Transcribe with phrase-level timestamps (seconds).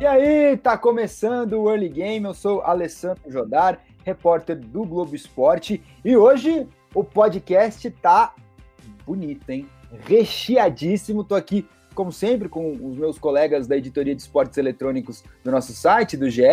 [0.00, 2.24] E aí, tá começando o Early Game.
[2.24, 8.32] Eu sou Alessandro Jodar, repórter do Globo Esporte, e hoje o podcast tá
[9.04, 9.68] bonito, hein?
[10.06, 11.22] Recheadíssimo.
[11.22, 15.74] Tô aqui, como sempre, com os meus colegas da editoria de esportes eletrônicos do nosso
[15.74, 16.44] site, do GE,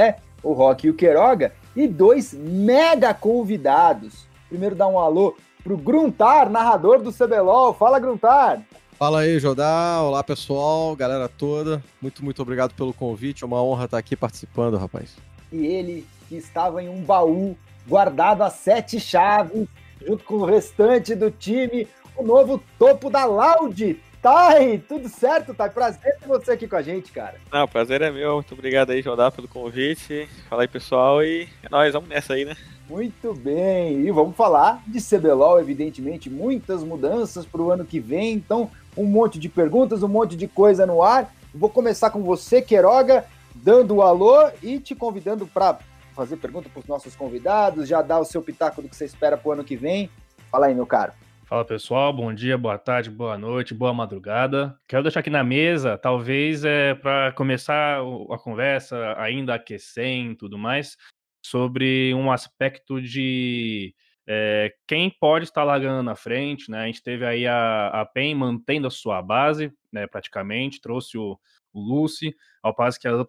[0.43, 4.27] o Rock e o Queiroga, e dois mega convidados.
[4.49, 7.73] Primeiro, dar um alô pro Gruntar, narrador do CBLOL.
[7.73, 8.61] Fala, Gruntar!
[8.97, 10.01] Fala aí, Jodá.
[10.01, 11.83] Olá, pessoal, galera toda.
[12.01, 13.43] Muito, muito obrigado pelo convite.
[13.43, 15.15] É uma honra estar aqui participando, rapaz.
[15.51, 17.55] E ele, que estava em um baú
[17.88, 19.67] guardado a sete chaves,
[20.03, 24.02] junto com o restante do time, o novo topo da Loud.
[24.19, 25.69] Tai, tudo certo, Tai?
[25.69, 27.35] Prazer ter você aqui com a gente, cara.
[27.53, 28.33] Não, o prazer é meu.
[28.33, 30.27] Muito obrigado aí, Jodá, pelo convite.
[30.50, 32.57] Fala aí, pessoal, e é nóis, vamos nessa aí, né?
[32.89, 38.33] Muito bem, e vamos falar de CBLOL, evidentemente, muitas mudanças para o ano que vem,
[38.33, 41.34] então um monte de perguntas, um monte de coisa no ar.
[41.53, 45.80] Vou começar com você, Queiroga, dando o alô e te convidando para
[46.14, 49.38] fazer pergunta para os nossos convidados, já dar o seu pitaco do que você espera
[49.38, 50.09] para o ano que vem.
[50.52, 51.14] Fala aí, meu caro.
[51.45, 54.78] Fala pessoal, bom dia, boa tarde, boa noite, boa madrugada.
[54.86, 60.58] Quero deixar aqui na mesa, talvez é para começar a conversa, ainda aquecendo e tudo
[60.58, 60.98] mais,
[61.42, 63.95] sobre um aspecto de
[64.28, 66.83] é, quem pode estar largando na frente, né?
[66.83, 71.39] A gente teve aí a, a PEN mantendo a sua base, né, praticamente, trouxe o,
[71.73, 73.25] o Lucy, ao passo que as,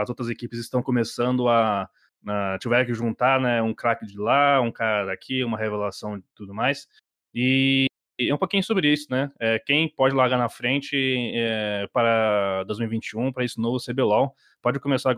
[0.00, 1.88] as outras equipes estão começando a,
[2.26, 6.22] a tiver que juntar, né, um craque de lá, um cara daqui, uma revelação e
[6.34, 6.88] tudo mais.
[7.34, 7.86] E
[8.18, 9.30] é um pouquinho sobre isso, né?
[9.38, 10.96] É, quem pode largar na frente
[11.34, 14.34] é, para 2021, para esse novo CBLOL?
[14.62, 15.14] Pode começar a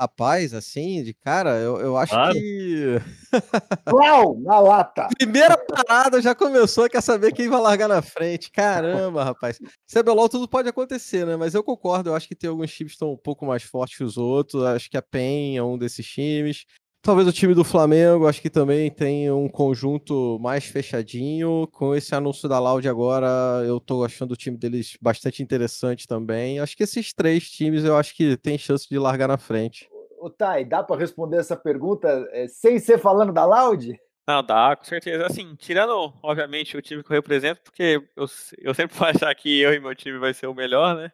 [0.00, 2.32] Rapaz, assim, de cara, eu, eu acho Claro.
[2.34, 3.00] que.
[3.92, 5.08] Uau, na lata!
[5.18, 8.48] Primeira parada já começou, quer saber quem vai largar na frente.
[8.50, 9.58] Caramba, rapaz.
[9.92, 11.34] CBLOL tudo pode acontecer, né?
[11.36, 13.98] Mas eu concordo, eu acho que tem alguns times que estão um pouco mais fortes
[13.98, 14.62] que os outros.
[14.62, 16.64] Acho que a PEN é um desses times.
[17.00, 21.66] Talvez o time do Flamengo, acho que também tem um conjunto mais fechadinho.
[21.72, 23.26] Com esse anúncio da Loud agora,
[23.64, 26.58] eu tô achando o time deles bastante interessante também.
[26.58, 29.88] Acho que esses três times eu acho que tem chance de largar na frente.
[30.18, 33.98] Ô, Tai, dá para responder essa pergunta é, sem ser falando da Loud?
[34.26, 35.24] Não, dá, com certeza.
[35.24, 38.26] Assim, tirando, obviamente, o time que eu represento, porque eu,
[38.58, 41.12] eu sempre vou achar que eu e meu time vai ser o melhor, né?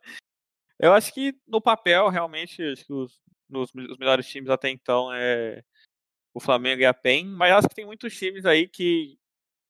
[0.80, 5.12] Eu acho que no papel, realmente, acho que os, nos, os melhores times até então
[5.12, 5.62] é
[6.34, 9.16] o Flamengo e a PEN, mas acho que tem muitos times aí que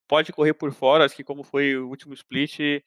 [0.08, 2.82] pode correr por fora, acho que como foi o último split,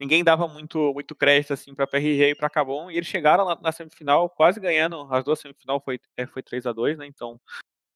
[0.00, 3.72] ninguém dava muito, muito crédito assim para PRG e para Cabum, e eles chegaram na
[3.72, 7.06] semifinal quase ganhando, as duas semifinal foi, é, foi 3 a 2 né?
[7.06, 7.40] Então,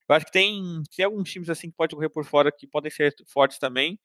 [0.08, 2.90] eu acho que tem, tem alguns times assim que pode correr por fora que podem
[2.90, 3.98] ser fortes também,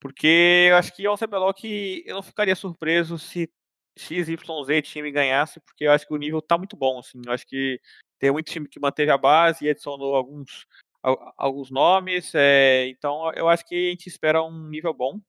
[0.00, 3.50] porque eu acho que é um CBLOL que eu não ficaria surpreso se
[3.98, 4.36] XYZ
[4.84, 7.80] time ganhasse, porque eu acho que o nível tá muito bom, assim, eu acho que
[8.18, 10.66] tem muito time que manteve a base e adicionou alguns,
[11.02, 15.20] al- alguns nomes, é, então eu acho que a gente espera um nível bom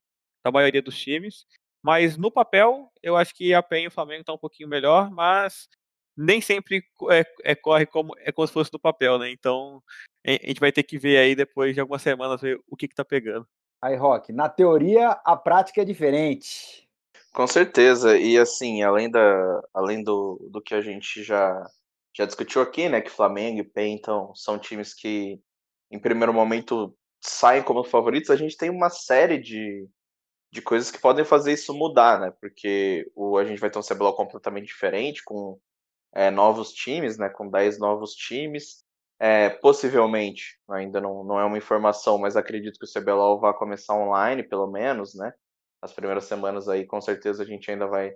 [0.43, 1.45] da maioria dos times.
[1.83, 5.09] Mas no papel, eu acho que a PEN e o Flamengo estão um pouquinho melhor,
[5.11, 5.69] mas
[6.17, 9.29] nem sempre é, é corre como, é como se fosse no papel, né?
[9.31, 9.81] Então
[10.25, 12.87] a a gente vai ter que ver aí depois de algumas semanas ver o que,
[12.87, 13.47] que tá pegando.
[13.81, 16.89] Aí, Rock, na teoria, a prática é diferente.
[17.31, 21.69] Com certeza, e assim, além, da, além do, do que a gente já,
[22.17, 25.39] já discutiu aqui, né, que Flamengo e PEN, então, são times que,
[25.91, 29.87] em primeiro momento, saem como favoritos, a gente tem uma série de,
[30.51, 33.83] de coisas que podem fazer isso mudar, né, porque o, a gente vai ter um
[33.83, 35.59] CBLOL completamente diferente, com
[36.15, 38.83] é, novos times, né, com 10 novos times,
[39.19, 43.93] é, possivelmente, ainda não, não é uma informação, mas acredito que o CBLOL vai começar
[43.93, 45.31] online, pelo menos, né,
[45.83, 48.15] as primeiras semanas aí, com certeza a gente ainda vai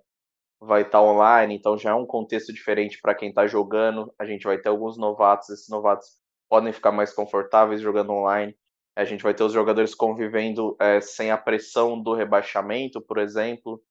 [0.61, 4.13] vai estar online, então já é um contexto diferente para quem está jogando.
[4.19, 6.07] A gente vai ter alguns novatos, esses novatos
[6.47, 8.55] podem ficar mais confortáveis jogando online.
[8.95, 13.81] A gente vai ter os jogadores convivendo é, sem a pressão do rebaixamento, por exemplo,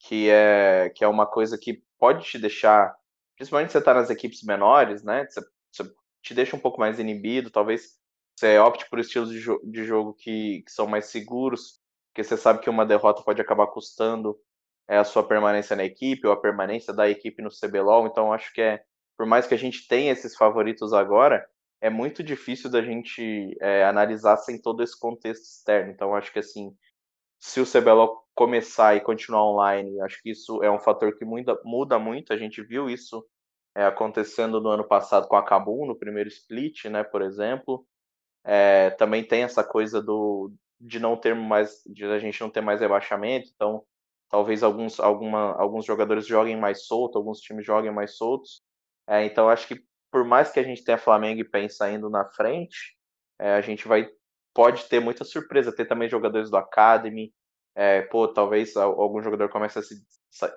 [0.00, 2.94] que é que é uma coisa que pode te deixar,
[3.36, 5.26] principalmente você está nas equipes menores, né?
[5.28, 5.40] Você,
[5.72, 5.92] você
[6.22, 7.98] te deixa um pouco mais inibido, talvez
[8.36, 12.36] você opte por estilos de, jo de jogo que, que são mais seguros, porque você
[12.36, 14.36] sabe que uma derrota pode acabar custando
[14.88, 18.06] é, a sua permanência na equipe ou a permanência da equipe no CBLOL.
[18.06, 18.82] Então, acho que é,
[19.16, 21.46] por mais que a gente tenha esses favoritos agora,
[21.80, 25.92] é muito difícil da gente é, analisar sem todo esse contexto externo.
[25.92, 26.74] Então, acho que assim,
[27.38, 31.60] se o CBLOL começar e continuar online, acho que isso é um fator que muda,
[31.64, 32.32] muda muito.
[32.32, 33.24] A gente viu isso
[33.76, 37.86] é, acontecendo no ano passado com a Kabum, no primeiro split, né, por exemplo.
[38.44, 42.60] É, também tem essa coisa do de não ter mais, de a gente não ter
[42.60, 43.84] mais rebaixamento, então
[44.30, 48.62] talvez alguns, alguma, alguns jogadores joguem mais solto, alguns times joguem mais soltos.
[49.06, 52.24] É, então acho que por mais que a gente tenha Flamengo e PEN saindo na
[52.24, 52.96] frente,
[53.38, 54.08] é, a gente vai
[54.54, 57.32] pode ter muita surpresa, ter também jogadores do Academy,
[57.76, 59.94] é, pô, talvez algum jogador comece a se,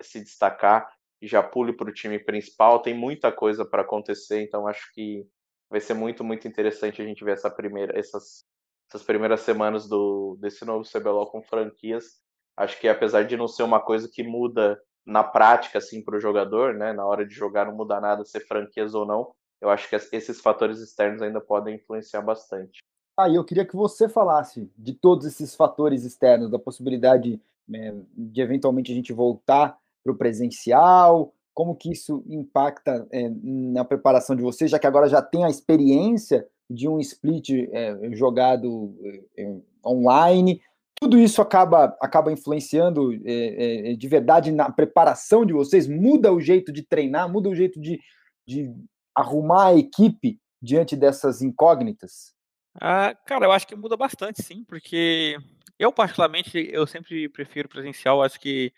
[0.01, 0.91] se destacar
[1.21, 2.81] e já pule para o time principal.
[2.81, 5.23] Tem muita coisa para acontecer, então acho que
[5.69, 8.43] vai ser muito, muito interessante a gente ver essa primeira, essas,
[8.89, 12.19] essas primeiras semanas do, desse novo CBLOL com franquias.
[12.57, 16.19] Acho que apesar de não ser uma coisa que muda na prática assim para o
[16.19, 19.31] jogador, né, na hora de jogar não muda nada ser franquias ou não.
[19.59, 22.79] Eu acho que esses fatores externos ainda podem influenciar bastante.
[23.17, 28.41] Ah, eu queria que você falasse de todos esses fatores externos, da possibilidade né, de
[28.41, 34.41] eventualmente a gente voltar para o presencial, como que isso impacta é, na preparação de
[34.41, 38.95] vocês, já que agora já tem a experiência de um split é, jogado
[39.37, 40.61] é, online,
[41.01, 46.39] tudo isso acaba, acaba influenciando é, é, de verdade na preparação de vocês, muda o
[46.39, 47.99] jeito de treinar, muda o jeito de,
[48.47, 48.71] de
[49.15, 52.35] arrumar a equipe diante dessas incógnitas?
[52.79, 55.35] Ah, cara, eu acho que muda bastante, sim, porque
[55.79, 58.71] eu, particularmente, eu sempre prefiro presencial, acho que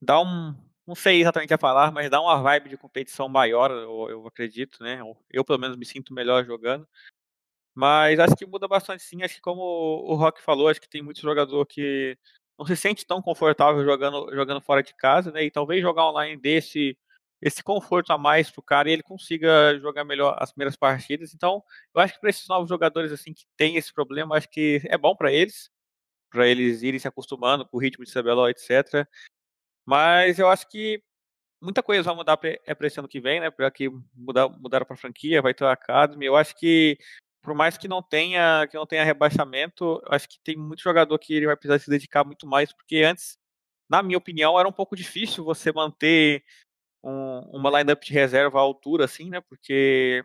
[0.00, 0.56] dá um,
[0.86, 4.82] não sei exatamente a falar, mas dá uma vibe de competição maior, eu, eu acredito,
[4.82, 5.00] né?
[5.30, 6.88] Eu, pelo menos, me sinto melhor jogando.
[7.80, 9.22] Mas acho que muda bastante, sim.
[9.22, 12.14] Acho que, como o Rock falou, acho que tem muito jogador que
[12.58, 15.44] não se sente tão confortável jogando, jogando fora de casa, né?
[15.44, 16.94] E talvez jogar online desse
[17.40, 21.32] esse conforto a mais para o cara e ele consiga jogar melhor as primeiras partidas.
[21.32, 24.82] Então, eu acho que para esses novos jogadores assim que tem esse problema, acho que
[24.84, 25.70] é bom para eles,
[26.30, 29.08] para eles irem se acostumando com o ritmo de CBLOL, etc.
[29.86, 31.02] Mas eu acho que
[31.62, 33.50] muita coisa vai mudar é para esse ano que vem, né?
[33.50, 36.26] Para que mudar, mudaram para franquia, vai ter o Academy.
[36.26, 36.98] Eu acho que
[37.42, 41.34] por mais que não tenha que não tenha rebaixamento, acho que tem muito jogador que
[41.34, 43.38] ele vai precisar se dedicar muito mais, porque antes,
[43.88, 46.44] na minha opinião, era um pouco difícil você manter
[47.02, 49.40] um, uma lineup de reserva à altura, assim, né?
[49.40, 50.24] Porque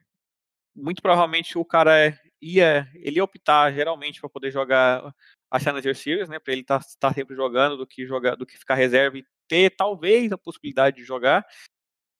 [0.76, 5.14] muito provavelmente o cara ia, ele ia optar geralmente para poder jogar
[5.50, 6.40] a Challenger Series, né?
[6.40, 9.26] Para ele estar tá, tá sempre jogando do que jogar, do que ficar reserva e
[9.48, 11.46] ter talvez a possibilidade de jogar.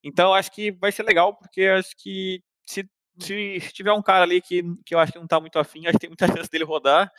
[0.02, 4.40] Então acho que vai ser legal porque acho que se, se tiver um cara ali
[4.40, 6.64] que, que eu acho que não está muito afim, acho que tem muita chance dele
[6.64, 7.12] rodar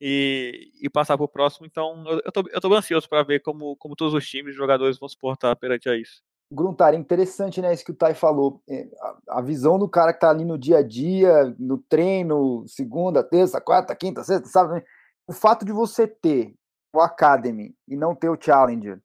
[0.00, 1.66] e, e passar para o próximo.
[1.66, 4.98] Então eu, tô, eu tô ansioso para ver como, como todos os times e jogadores
[4.98, 6.22] vão se portar perante a isso.
[6.52, 8.60] Gruntar, interessante, né, isso que o Tai falou.
[8.68, 8.88] É,
[9.28, 13.60] a, visão do cara que tá ali no dia a dia, no treino, segunda, terça,
[13.60, 14.74] quarta, quinta, sexta, sabe?
[14.74, 14.82] Né?
[15.28, 16.52] O fato de você ter
[16.92, 19.00] o Academy e não ter o Challenger,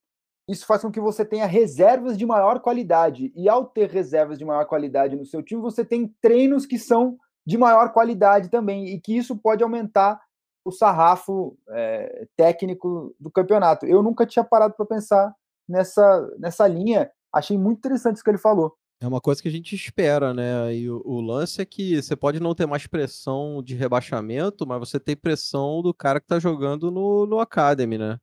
[0.47, 3.31] isso faz com que você tenha reservas de maior qualidade.
[3.36, 7.18] E ao ter reservas de maior qualidade no seu time, você tem treinos que são
[7.45, 10.19] de maior qualidade também, e que isso pode aumentar
[10.63, 13.86] o sarrafo é, técnico do campeonato.
[13.86, 15.33] Eu nunca tinha parado para pensar
[15.68, 18.74] nessa, nessa linha Achei muito interessante isso que ele falou.
[19.01, 20.74] É uma coisa que a gente espera, né?
[20.74, 24.79] E o, o, lance é que você pode não ter mais pressão de rebaixamento, mas
[24.79, 28.17] você tem pressão do cara que tá jogando no, no Academy, né?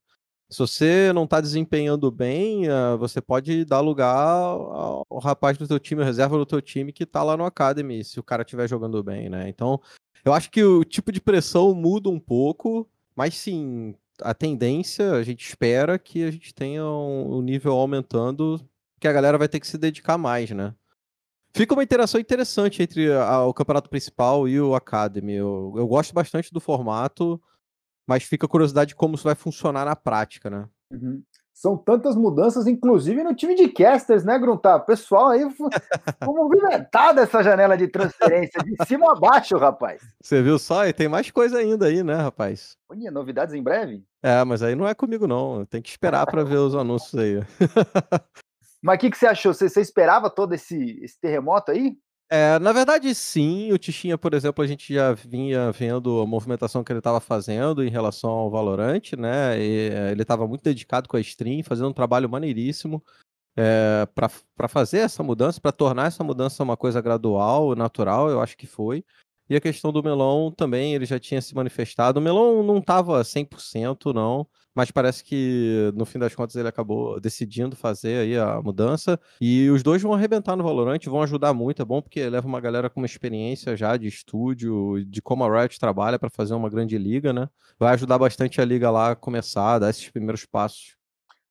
[0.52, 5.80] Se você não tá desempenhando bem, uh, você pode dar lugar ao, rapaz do teu
[5.80, 9.02] time, reserva do teu time que tá lá no Academy, se o cara estiver jogando
[9.02, 9.49] bem, né?
[9.49, 9.80] Então,
[10.23, 15.23] eu acho que o tipo de pressão muda um pouco, mas sim, a tendência, a
[15.23, 18.61] gente espera que a gente tenha um, um nível aumentando
[19.00, 20.75] que a galera vai ter que se dedicar mais, né?
[21.54, 25.35] Fica uma interação interessante entre a, o campeonato principal e o Academy.
[25.35, 27.40] Eu, eu, gosto bastante do formato,
[28.06, 30.68] mas fica a curiosidade de como isso vai funcionar na prática, né?
[30.90, 31.23] Uhum.
[31.54, 34.78] São tantas mudanças, inclusive no time de casters, né, Gruntar?
[34.78, 35.68] O pessoal aí foi
[36.25, 40.02] movimentado essa janela de transferência, de cima a baixo, rapaz.
[40.21, 40.87] Você viu só?
[40.87, 42.76] E tem mais coisa ainda aí, né, rapaz?
[42.88, 44.02] Olha, novidades em breve?
[44.23, 45.64] É, mas aí não é comigo, não.
[45.66, 47.40] Tem que esperar para ver os anúncios aí.
[48.82, 49.54] Mas o que, que você achou?
[49.54, 51.97] Você, você esperava todo esse, esse terremoto aí?
[52.34, 53.70] É, na verdade, sim.
[53.72, 57.84] O Tichinha, por exemplo, a gente já vinha vendo a movimentação que ele estava fazendo
[57.84, 59.60] em relação ao Valorant, né?
[59.60, 63.04] E, eh, ele estava muito dedicado com a stream, fazendo um trabalho maneiríssimo
[63.56, 68.56] é, para fazer essa mudança, para tornar essa mudança uma coisa gradual, natural, eu acho
[68.56, 69.04] que foi.
[69.50, 72.20] E a questão do Melon também, ele já tinha se manifestado.
[72.20, 77.21] O Melon não estava 100% não, mas parece que no fim das contas ele acabou
[77.21, 79.19] decidindo fazer aí a mudança.
[79.41, 82.61] E os dois vão arrebentar no Valorant, vão ajudar muito, é bom porque leva uma
[82.61, 86.71] galera com uma experiência já de estúdio, de como a Riot trabalha para fazer uma
[86.71, 87.49] grande liga, né?
[87.79, 90.97] Vai ajudar bastante a liga lá a começar, a dar esses primeiros passos.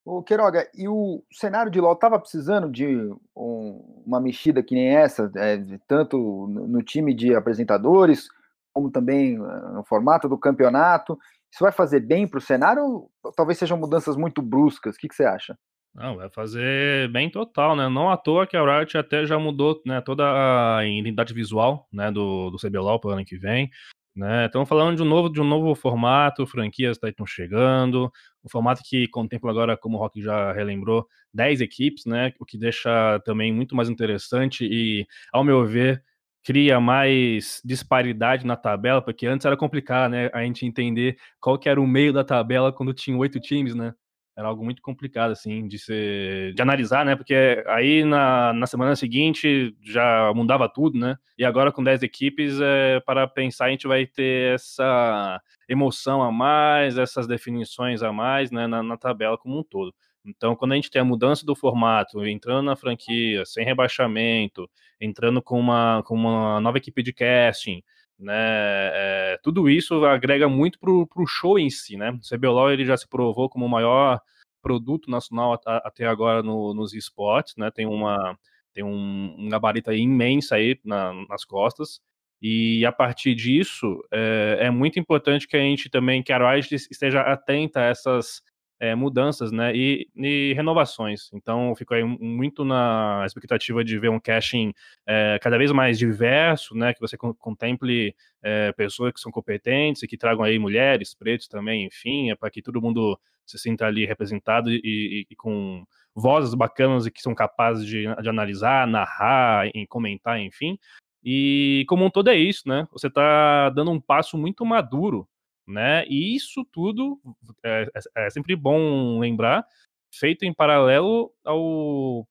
[0.04, 4.88] O Queiroga, e o cenário de LoL estava precisando de um, uma mexida que nem
[4.88, 8.26] essa, é, tanto no time de apresentadores,
[8.72, 11.18] como também eh, no formato do campeonato?
[11.52, 14.96] Isso vai fazer bem para o cenário ou talvez sejam mudanças muito bruscas?
[14.96, 15.56] O que, que, você acha?
[15.94, 17.88] Não, vai fazer bem total, né?
[17.90, 22.10] Não à toa que a Riot até já mudou né, toda a identidade visual né,
[22.10, 23.70] do, do CBLOL para o ano que vem.
[24.16, 24.46] Né?
[24.46, 28.10] Estamos falando de um novo, de um novo formato, franquias estão chegando,
[28.44, 32.32] um formato que contempla agora, como o Rock já relembrou, 10 equipes, né?
[32.38, 36.02] O que deixa também muito mais interessante e, ao meu ver,
[36.44, 40.30] cria mais disparidade na tabela, porque antes era complicado, né?
[40.32, 43.94] A gente entender qual que era o meio da tabela quando tinha oito times, né?
[44.36, 47.14] era algo muito complicado, assim, de ser, de analisar, né?
[47.14, 51.16] Porque aí na, na semana seguinte já mudava tudo, né?
[51.36, 56.32] E agora com 10 equipes, é, para pensar, a gente vai ter essa emoção a
[56.32, 58.66] mais, essas definições a mais, né?
[58.66, 59.94] Na, na tabela como um todo.
[60.24, 65.42] Então, quando a gente tem a mudança do formato, entrando na franquia, sem rebaixamento, entrando
[65.42, 67.82] com uma, com uma nova equipe de casting,
[68.18, 68.34] né?
[68.34, 72.12] É, tudo isso agrega muito para o show em si, né?
[72.12, 74.20] O CBLOL ele já se provou como o maior
[74.62, 77.70] produto nacional até agora no, nos esportes, né?
[77.70, 78.38] Tem uma
[78.72, 82.00] tem um, um gabarito aí imenso aí na, nas costas.
[82.40, 86.74] E a partir disso, é, é, muito importante que a gente também, que a Riot
[86.74, 88.42] esteja atenta a essas
[88.82, 91.30] é, mudanças né, e, e, renovações.
[91.32, 94.74] Então, eu fico aí muito na expectativa de ver um caching
[95.06, 98.12] é, cada vez mais diverso, né, que você contemple
[98.42, 102.50] é, pessoas que são competentes e que tragam aí mulheres, pretos também, enfim, é para
[102.50, 107.22] que todo mundo se sinta ali representado e, e, e, com vozes bacanas e que
[107.22, 110.76] são capazes de, de analisar, narrar, e comentar, enfim.
[111.22, 112.88] E como um todo é isso, né?
[112.90, 115.28] Você está dando um passo muito maduro
[115.72, 116.04] né?
[116.06, 117.18] E isso tudo
[117.64, 119.66] é, é, é sempre bom lembrar,
[120.14, 122.26] feito em paralelo ao,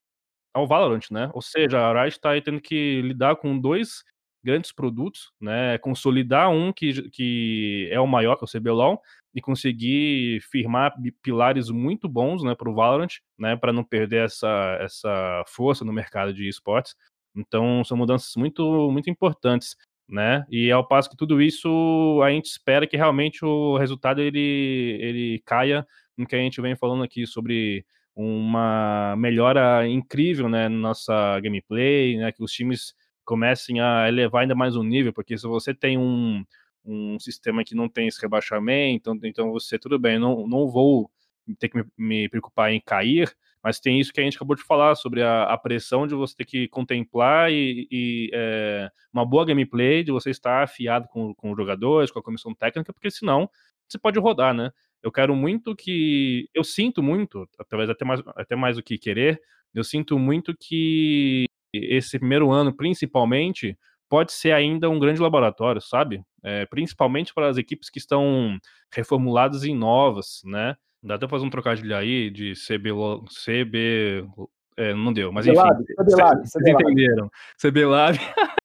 [0.53, 1.29] ao Valorant, né?
[1.33, 4.03] Ou seja, a Riot está tendo que lidar com dois
[4.43, 5.77] grandes produtos, né?
[5.79, 9.01] Consolidar um que, que é o maior, que é o CBLOL,
[9.33, 14.77] e conseguir firmar pilares muito bons, né, para o Valorant, né, para não perder essa,
[14.81, 16.95] essa força no mercado de esportes.
[17.35, 19.77] Então, são mudanças muito, muito importantes
[20.11, 20.45] né?
[20.49, 25.41] E ao passo que tudo isso a gente espera que realmente o resultado ele, ele
[25.45, 25.85] caia
[26.17, 32.17] no que a gente vem falando aqui sobre uma melhora incrível, né, na nossa gameplay,
[32.17, 35.97] né, que os times comecem a elevar ainda mais o nível, porque se você tem
[35.97, 36.43] um,
[36.83, 41.09] um sistema que não tem esse rebaixamento, então, então você, tudo bem, não, não vou
[41.57, 44.63] ter que me, me preocupar em cair, mas tem isso que a gente acabou de
[44.63, 49.45] falar sobre a, a pressão de você ter que contemplar e, e é, uma boa
[49.45, 53.49] gameplay, de você estar afiado com, com os jogadores, com a comissão técnica, porque senão
[53.87, 54.71] você pode rodar, né?
[55.03, 56.47] Eu quero muito que.
[56.53, 59.41] Eu sinto muito, talvez até mais, até mais do que querer,
[59.73, 63.77] eu sinto muito que esse primeiro ano, principalmente,
[64.09, 66.23] pode ser ainda um grande laboratório, sabe?
[66.43, 68.57] É, principalmente para as equipes que estão
[68.93, 70.75] reformuladas e novas, né?
[71.03, 72.91] Dá até fazer um trocadilho aí de CB.
[73.45, 74.27] CB
[74.77, 75.57] é, não deu, mas enfim.
[75.97, 77.29] vocês entenderam.
[77.59, 78.17] CB Lab.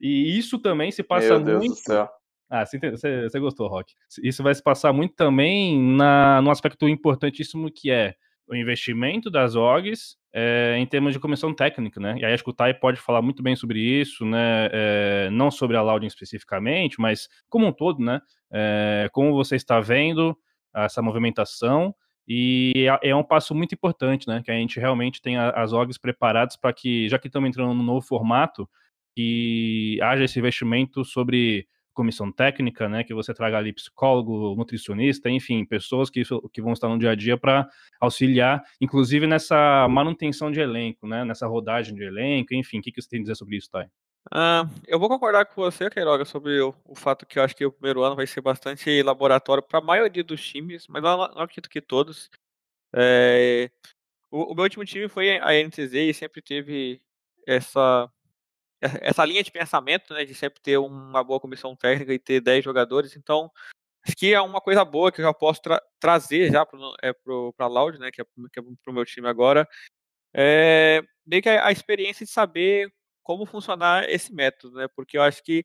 [0.00, 1.74] e isso também se passa Meu Deus muito.
[1.74, 2.08] Do céu.
[2.48, 3.94] Ah, você, você, você gostou, Rock.
[4.22, 8.14] Isso vai se passar muito também na, no aspecto importantíssimo que é
[8.48, 12.16] o investimento das OGs é, em termos de comissão técnica, né?
[12.18, 14.68] E aí acho que o Tai pode falar muito bem sobre isso, né?
[14.72, 18.20] É, não sobre a Louding especificamente, mas como um todo, né?
[18.52, 20.36] É, como você está vendo
[20.74, 21.94] essa movimentação
[22.32, 24.40] e é, é um passo muito importante, né?
[24.44, 27.82] Que a gente realmente tenha as orgs preparadas para que, já que estamos entrando no
[27.82, 28.68] novo formato,
[29.16, 33.02] que haja esse investimento sobre comissão técnica, né?
[33.02, 36.22] Que você traga ali psicólogo, nutricionista, enfim, pessoas que,
[36.52, 37.68] que vão estar no dia a dia para
[38.00, 41.24] auxiliar, inclusive nessa manutenção de elenco, né?
[41.24, 43.86] Nessa rodagem de elenco, enfim, o que, que você tem a dizer sobre isso, Thay?
[44.28, 47.64] Uh, eu vou concordar com você, Queiroga, sobre o, o, fato que eu acho que
[47.64, 51.40] o primeiro ano vai ser bastante laboratório para a maioria dos times, mas não, não
[51.40, 52.30] acredito que todos.
[52.94, 53.70] É,
[54.30, 57.02] o, o, meu último time foi a NTZ e sempre teve
[57.46, 58.10] essa,
[58.80, 62.64] essa linha de pensamento, né, de sempre ter uma boa comissão técnica e ter 10
[62.64, 63.50] jogadores, então
[64.06, 67.12] acho que é uma coisa boa que eu já posso tra trazer já para é,
[67.58, 69.68] a Loud, né, que é, é para o meu time agora,
[70.34, 72.92] é, meio que a, a experiência de saber
[73.30, 74.88] como funcionar esse método, né?
[74.88, 75.64] Porque eu acho que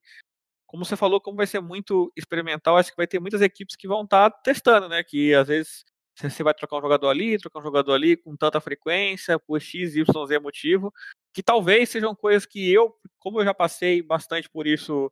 [0.67, 3.87] como você falou, como vai ser muito experimental, acho que vai ter muitas equipes que
[3.87, 5.03] vão estar tá testando, né?
[5.03, 5.83] Que às vezes
[6.15, 9.95] você vai trocar um jogador ali, trocar um jogador ali com tanta frequência, por X,
[9.95, 10.93] Y, Z motivo,
[11.33, 15.11] que talvez sejam coisas que eu, como eu já passei bastante por isso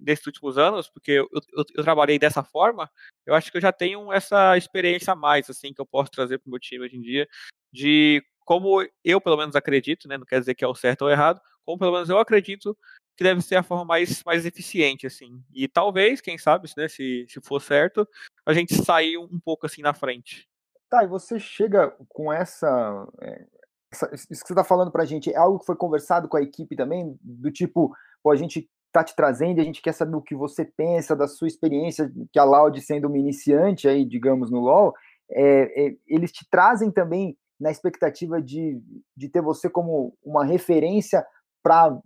[0.00, 2.90] desses últimos anos, porque eu, eu, eu, trabalhei dessa forma,
[3.26, 6.38] eu acho que eu já tenho essa experiência a mais, assim, que eu posso trazer
[6.38, 7.28] para o meu time hoje em dia,
[7.70, 10.16] de como eu, pelo menos, acredito, né?
[10.16, 12.76] Não quer dizer que é o certo ou errado, como pelo menos eu acredito
[13.16, 15.42] que deve ser a forma mais, mais eficiente, assim.
[15.52, 18.06] E talvez, quem sabe, né, se, se for certo,
[18.44, 20.48] a gente sair um pouco assim na frente.
[20.88, 23.06] Tá, e você chega com essa.
[23.20, 23.44] É,
[23.90, 26.36] essa isso que você está falando para a gente, é algo que foi conversado com
[26.36, 27.18] a equipe também?
[27.20, 27.92] Do tipo,
[28.22, 31.28] pô, a gente tá te trazendo a gente quer saber o que você pensa da
[31.28, 34.94] sua experiência, que a Loud sendo uma iniciante aí, digamos, no LoL,
[35.30, 38.80] é, é, eles te trazem também na expectativa de,
[39.14, 41.26] de ter você como uma referência
[41.66, 42.00] para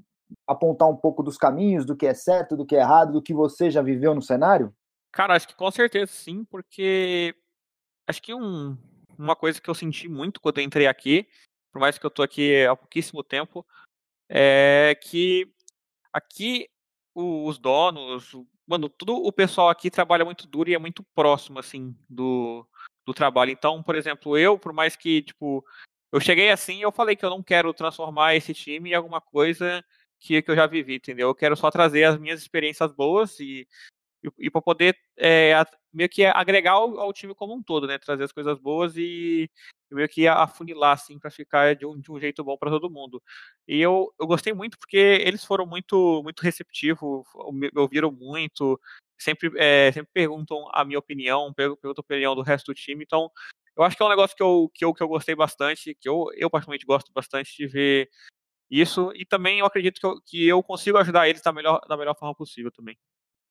[0.46, 3.34] apontar um pouco dos caminhos, do que é certo, do que é errado, do que
[3.34, 4.74] você já viveu no cenário?
[5.12, 7.36] Cara, acho que com certeza sim, porque
[8.08, 8.74] acho que um,
[9.18, 11.28] uma coisa que eu senti muito quando entrei aqui,
[11.70, 13.66] por mais que eu tô aqui há pouquíssimo tempo,
[14.30, 15.52] é que
[16.10, 16.66] aqui
[17.14, 18.32] os donos,
[18.66, 22.66] mano, tudo o pessoal aqui trabalha muito duro e é muito próximo, assim, do,
[23.04, 23.50] do trabalho.
[23.50, 25.62] Então, por exemplo, eu, por mais que, tipo,
[26.12, 29.20] eu cheguei assim e eu falei que eu não quero transformar esse time em alguma
[29.20, 29.84] coisa
[30.18, 31.28] que, que eu já vivi, entendeu?
[31.28, 33.66] Eu quero só trazer as minhas experiências boas e,
[34.22, 35.54] e, e para poder é,
[35.92, 37.98] meio que agregar ao, ao, time como um todo, né?
[37.98, 39.50] Trazer as coisas boas e,
[39.90, 43.22] meio que afunilar, assim, para ficar de um, de um jeito bom para todo mundo.
[43.66, 48.80] E eu, eu gostei muito porque eles foram muito, muito receptivos, me ouviram muito,
[49.18, 53.30] sempre, é, sempre perguntam a minha opinião, perguntam a opinião do resto do time, então
[53.76, 56.08] eu acho que é um negócio que eu, que eu, que eu gostei bastante, que
[56.08, 58.08] eu, eu particularmente gosto bastante de ver
[58.70, 61.96] isso, e também eu acredito que eu, que eu consigo ajudar eles da melhor, da
[61.96, 62.96] melhor forma possível também.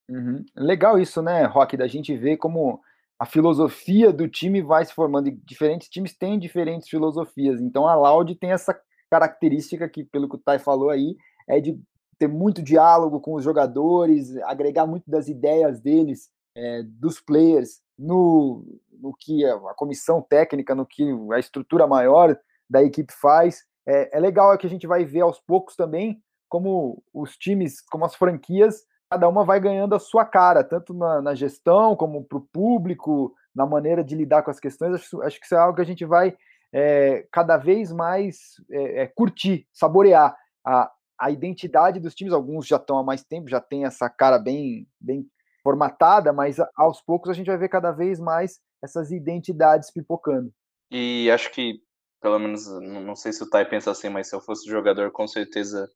[0.10, 0.44] Uhum.
[0.56, 2.80] Legal isso, né, Rock, da gente ver como
[3.20, 7.96] a filosofia do time vai se formando, e diferentes times têm diferentes filosofias, então a
[7.96, 8.80] Loud tem essa
[9.12, 11.16] característica que, pelo que o Tai falou aí,
[11.48, 11.78] é de
[12.18, 18.66] ter muito diálogo com os jogadores, agregar muito das ideias deles, é, dos players, no,
[19.00, 22.38] no que a, comissão técnica, no que a estrutura maior
[22.70, 27.02] da equipe faz, é, é legal que a gente vai ver aos poucos também como
[27.14, 31.36] os times, como as franquias, cada uma vai ganhando a sua cara, tanto na, na
[31.36, 34.96] gestão como para o público, na maneira de lidar com as questões.
[34.96, 36.36] Acho, acho que isso é algo que a gente vai
[36.74, 38.38] é, cada vez mais
[38.70, 40.36] é, é, curtir, saborear
[40.66, 42.34] a, a identidade dos times.
[42.34, 45.28] Alguns já estão há mais tempo, já tem essa cara bem, bem
[45.64, 50.52] formatada, mas aos poucos a gente vai ver cada vez mais essas identidades pipocando.
[50.92, 51.82] E acho que
[52.22, 55.28] pelo menos, não sei se o Tai pensa assim, mas se eu fosse jogador, com
[55.28, 55.90] certeza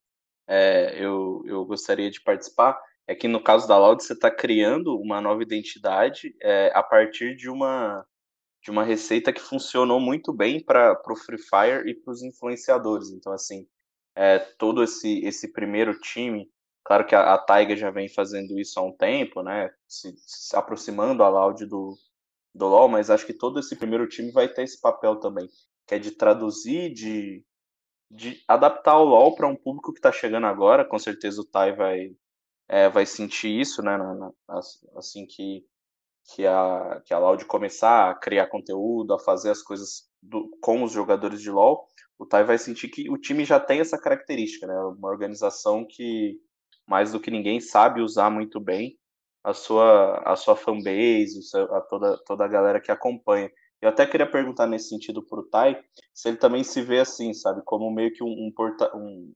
[0.47, 2.79] é, eu, eu gostaria de participar.
[3.05, 7.35] É que no caso da Loud, você está criando uma nova identidade é, a partir
[7.35, 8.05] de uma,
[8.63, 13.09] de uma receita que funcionou muito bem para o Free Fire e para os influenciadores.
[13.09, 13.67] Então, assim,
[14.15, 16.49] é, todo esse, esse primeiro time,
[16.83, 19.69] claro que a, a Taiga já vem fazendo isso há um tempo, né?
[19.87, 21.95] Se, se aproximando a Loud do,
[22.53, 25.49] do LoL, mas acho que todo esse primeiro time vai ter esse papel também
[25.85, 27.43] que é de traduzir, de,
[28.09, 30.85] de adaptar o LoL para um público que está chegando agora.
[30.85, 32.15] Com certeza o Tai vai,
[32.67, 33.97] é, vai sentir isso, né?
[33.97, 34.31] Na, na,
[34.95, 35.65] assim que,
[36.33, 40.83] que a, que a Loud começar a criar conteúdo, a fazer as coisas do, com
[40.83, 41.85] os jogadores de LoL,
[42.17, 44.79] o Tai vai sentir que o time já tem essa característica, né?
[44.79, 46.39] Uma organização que,
[46.87, 48.97] mais do que ninguém, sabe usar muito bem
[49.43, 51.39] a sua, a sua fanbase,
[51.71, 53.51] a toda, toda a galera que acompanha.
[53.81, 55.77] Eu até queria perguntar nesse sentido para o Tai,
[56.13, 59.33] se ele também se vê assim, sabe, como meio que um, um, porta, um,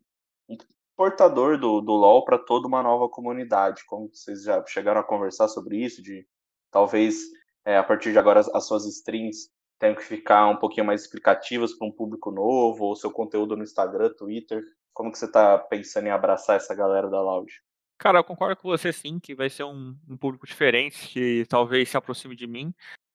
[0.47, 0.57] um
[0.95, 3.83] portador do, do LoL para toda uma nova comunidade.
[3.85, 6.25] Como vocês já chegaram a conversar sobre isso, de
[6.71, 7.17] talvez
[7.65, 11.01] é, a partir de agora as, as suas streams tenham que ficar um pouquinho mais
[11.01, 14.63] explicativas para um público novo, ou seu conteúdo no Instagram, Twitter.
[14.97, 17.53] Como que você está pensando em abraçar essa galera da Loud?
[17.99, 21.87] Cara, eu concordo com você sim, que vai ser um, um público diferente, que talvez
[21.87, 22.73] se aproxime de mim.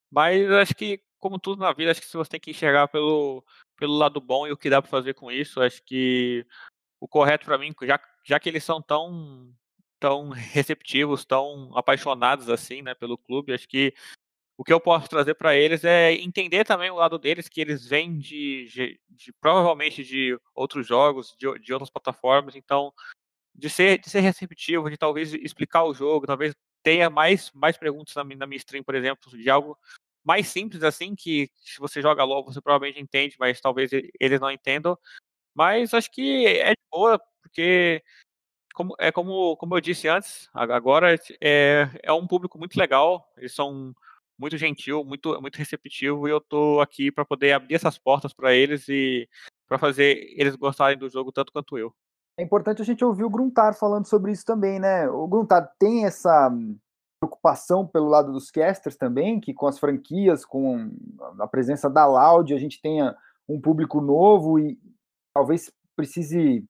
[0.09, 3.45] Mas acho que como tudo na vida, acho que você tem que enxergar pelo,
[3.77, 5.61] pelo lado bom e o que dá para fazer com isso.
[5.61, 6.47] Acho que
[7.01, 9.53] o correto para mim, já, já que eles são tão
[9.99, 13.93] tão receptivos, tão apaixonados assim, né, pelo clube, acho que
[14.63, 17.85] o que eu posso trazer para eles é entender também o lado deles, que eles
[17.85, 22.93] vêm de, de, de provavelmente de outros jogos, de, de outras plataformas, então
[23.53, 28.15] de ser, de ser receptivo, de talvez explicar o jogo, talvez tenha mais, mais perguntas
[28.15, 29.77] na, na minha stream, por exemplo, de algo
[30.23, 34.49] mais simples assim, que se você joga LOL você provavelmente entende, mas talvez eles não
[34.49, 34.97] entendam.
[35.53, 38.01] Mas acho que é de boa, porque
[38.75, 43.53] como, é como, como eu disse antes, agora é, é um público muito legal, eles
[43.53, 43.93] são
[44.39, 48.55] muito gentil, muito, muito receptivo, e eu tô aqui para poder abrir essas portas para
[48.55, 49.29] eles e
[49.69, 51.95] para fazer eles gostarem do jogo tanto quanto eu.
[52.39, 55.09] É importante a gente ouvir o Gruntar falando sobre isso também, né?
[55.09, 56.51] O Gruntar tem essa
[57.21, 60.91] preocupação pelo lado dos casters também, que com as franquias, com
[61.39, 63.15] a presença da Loud, a gente tenha
[63.49, 64.79] um público novo e
[65.35, 66.65] talvez precise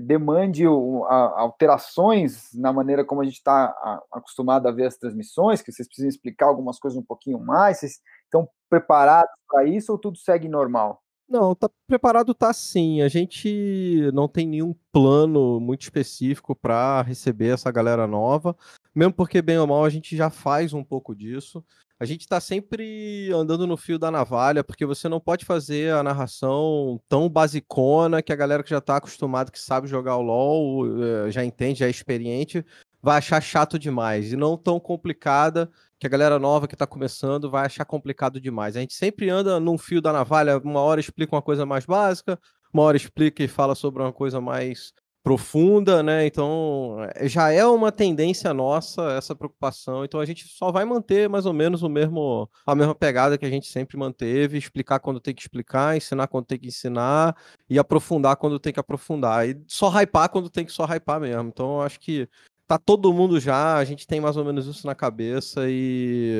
[0.00, 5.86] demande alterações na maneira como a gente está acostumado a ver as transmissões, que vocês
[5.86, 10.48] precisam explicar algumas coisas um pouquinho mais, vocês estão preparados para isso ou tudo segue
[10.48, 11.02] normal?
[11.28, 13.00] Não, tá preparado tá sim.
[13.00, 18.54] A gente não tem nenhum plano muito específico para receber essa galera nova,
[18.94, 21.64] mesmo porque bem ou mal a gente já faz um pouco disso
[22.02, 26.02] a gente está sempre andando no fio da navalha, porque você não pode fazer a
[26.02, 31.00] narração tão basicona que a galera que já está acostumada, que sabe jogar o LoL,
[31.00, 32.66] eh, já entende, já é experiente,
[33.00, 34.32] vai achar chato demais.
[34.32, 38.76] E não tão complicada que a galera nova que está começando vai achar complicado demais.
[38.76, 42.36] A gente sempre anda num fio da navalha, uma hora explica uma coisa mais básica,
[42.74, 46.26] uma hora explica e fala sobre uma coisa mais profunda, né?
[46.26, 50.04] Então eh, já é uma tendência nossa essa preocupação.
[50.04, 53.44] Então a gente só vai manter mais ou menos o mesmo a mesma pegada que
[53.46, 57.36] a gente sempre manteve, explicar quando tem que explicar, ensinar quando tem que ensinar
[57.70, 61.48] e aprofundar quando tem que aprofundar e só hypar quando tem que só hypar mesmo.
[61.48, 62.28] Então acho que
[62.66, 66.32] tá todo mundo já, a gente tem mais ou menos isso na cabeça e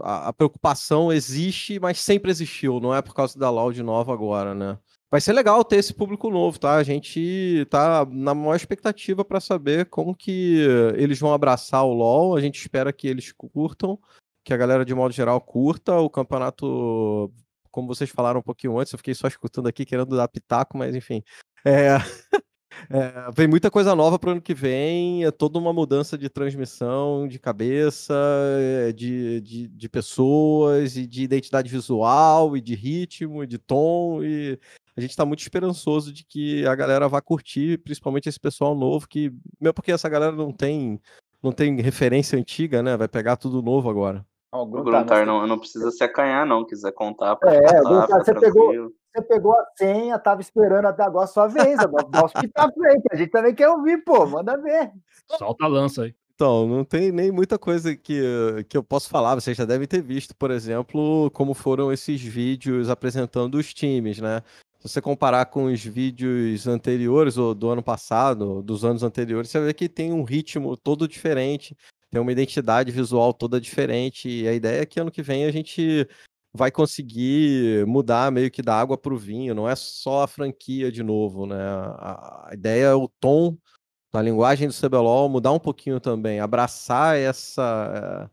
[0.00, 4.54] a, a preocupação existe, mas sempre existiu, não é por causa da Loud nova agora,
[4.54, 4.78] né?
[5.14, 6.74] Vai ser legal ter esse público novo, tá?
[6.74, 12.36] A gente tá na maior expectativa para saber como que eles vão abraçar o LoL.
[12.36, 13.96] A gente espera que eles curtam,
[14.42, 17.32] que a galera de modo geral curta o campeonato.
[17.70, 20.96] Como vocês falaram um pouquinho antes, eu fiquei só escutando aqui querendo dar pitaco, mas
[20.96, 21.22] enfim.
[21.64, 21.94] É...
[22.90, 26.28] É, vem muita coisa nova para o ano que vem, é toda uma mudança de
[26.28, 28.12] transmissão, de cabeça,
[28.58, 34.24] é, de, de, de, pessoas, e de identidade visual, e de ritmo, e de tom,
[34.24, 34.58] e
[34.96, 39.08] a gente está muito esperançoso de que a galera vá curtir, principalmente esse pessoal novo,
[39.08, 41.00] que, mesmo porque essa galera não tem,
[41.42, 42.96] não tem referência antiga, né?
[42.96, 44.24] Vai pegar tudo novo agora.
[44.52, 46.64] o Gruntar não, não precisa se acanhar, não.
[46.64, 47.34] Quiser contar.
[47.36, 51.28] Pra é, contar, Gruntar, você pegou, você pegou a senha, tava esperando até agora a
[51.28, 51.76] sua vez.
[52.08, 54.24] Dá os pitacos aí, que a gente também quer ouvir, pô.
[54.26, 54.92] Manda ver.
[55.36, 56.14] Solta a lança aí.
[56.36, 58.20] Então, não tem nem muita coisa que,
[58.68, 59.36] que eu posso falar.
[59.36, 64.42] Vocês já devem ter visto, por exemplo, como foram esses vídeos apresentando os times, né?
[64.84, 69.72] Você comparar com os vídeos anteriores, ou do ano passado, dos anos anteriores, você vê
[69.72, 71.74] que tem um ritmo todo diferente,
[72.10, 74.28] tem uma identidade visual toda diferente.
[74.28, 76.06] E a ideia é que ano que vem a gente
[76.52, 80.92] vai conseguir mudar meio que da água para o vinho, não é só a franquia
[80.92, 81.56] de novo, né?
[81.56, 83.56] A ideia é o tom
[84.12, 88.30] da linguagem do CBLOL mudar um pouquinho também, abraçar essa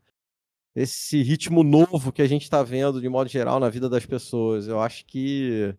[0.74, 4.68] esse ritmo novo que a gente está vendo de modo geral na vida das pessoas.
[4.68, 5.74] Eu acho que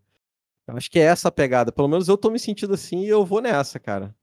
[0.67, 1.71] eu acho que é essa a pegada.
[1.71, 4.15] Pelo menos eu tô me sentindo assim e eu vou nessa, cara.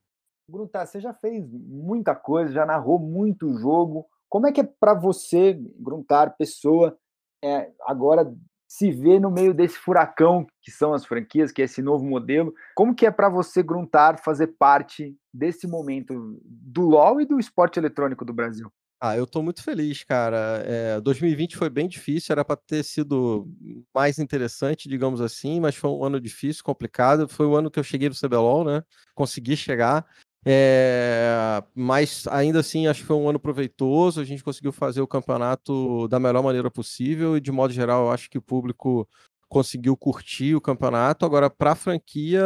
[0.48, 4.06] Gruntar, você já fez muita coisa, já narrou muito jogo.
[4.28, 6.96] Como é que é para você, Gruntar, pessoa,
[7.42, 8.32] é, agora
[8.68, 12.54] se ver no meio desse furacão que são as franquias, que é esse novo modelo?
[12.76, 17.78] Como que é para você, Gruntar, fazer parte desse momento do LoL e do esporte
[17.78, 18.70] eletrônico do Brasil?
[19.02, 20.62] Ah, eu tô muito feliz, cara.
[20.66, 23.48] É, 2020 foi bem difícil, era para ter sido
[23.94, 27.26] mais interessante, digamos assim, mas foi um ano difícil, complicado.
[27.26, 28.82] Foi o ano que eu cheguei no CBLOL, né?
[29.14, 30.04] Consegui chegar.
[30.44, 34.20] É, mas ainda assim, acho que foi um ano proveitoso.
[34.20, 38.10] A gente conseguiu fazer o campeonato da melhor maneira possível e, de modo geral, eu
[38.12, 39.08] acho que o público
[39.48, 41.24] conseguiu curtir o campeonato.
[41.24, 42.42] Agora, para a franquia,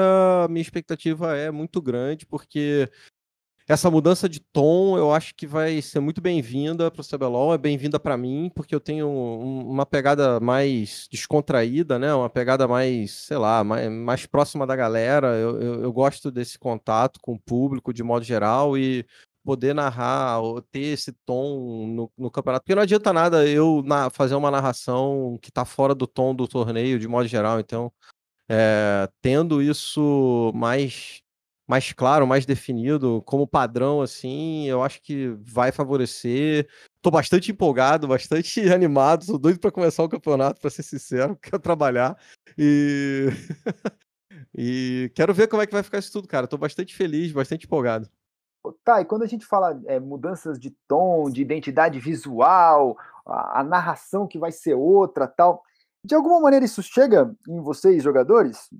[0.48, 2.88] minha expectativa é muito grande, porque
[3.66, 7.58] essa mudança de tom eu acho que vai ser muito bem-vinda para o CBLOL, é
[7.58, 12.14] bem-vinda para mim, porque eu tenho um, uma pegada mais descontraída, né?
[12.14, 15.28] Uma pegada mais, sei lá, mais, mais próxima da galera.
[15.38, 19.06] Eu, eu, eu, gosto desse contato com o público de modo geral e
[19.42, 22.64] poder narrar, ou ter esse tom no, no campeonato.
[22.64, 26.46] Porque não adianta nada eu na, fazer uma narração que está fora do tom do
[26.48, 27.60] torneio de modo geral.
[27.60, 27.92] Então,
[28.48, 31.23] é, tendo isso mais
[31.66, 36.68] mais claro, mais definido, como padrão, assim, eu acho que vai favorecer.
[37.00, 41.58] Tô bastante empolgado, bastante animado, tô doido para começar o campeonato, para ser sincero, quero
[41.58, 42.16] trabalhar
[42.58, 43.28] e
[44.56, 46.46] e quero ver como é que vai ficar isso tudo, cara.
[46.46, 48.08] Tô bastante feliz, bastante empolgado.
[48.82, 52.96] Tá, e quando a gente fala é, mudanças de tom, de identidade visual,
[53.26, 55.62] a, a narração que vai ser outra, tal,
[56.04, 58.70] de alguma maneira isso chega em vocês, jogadores?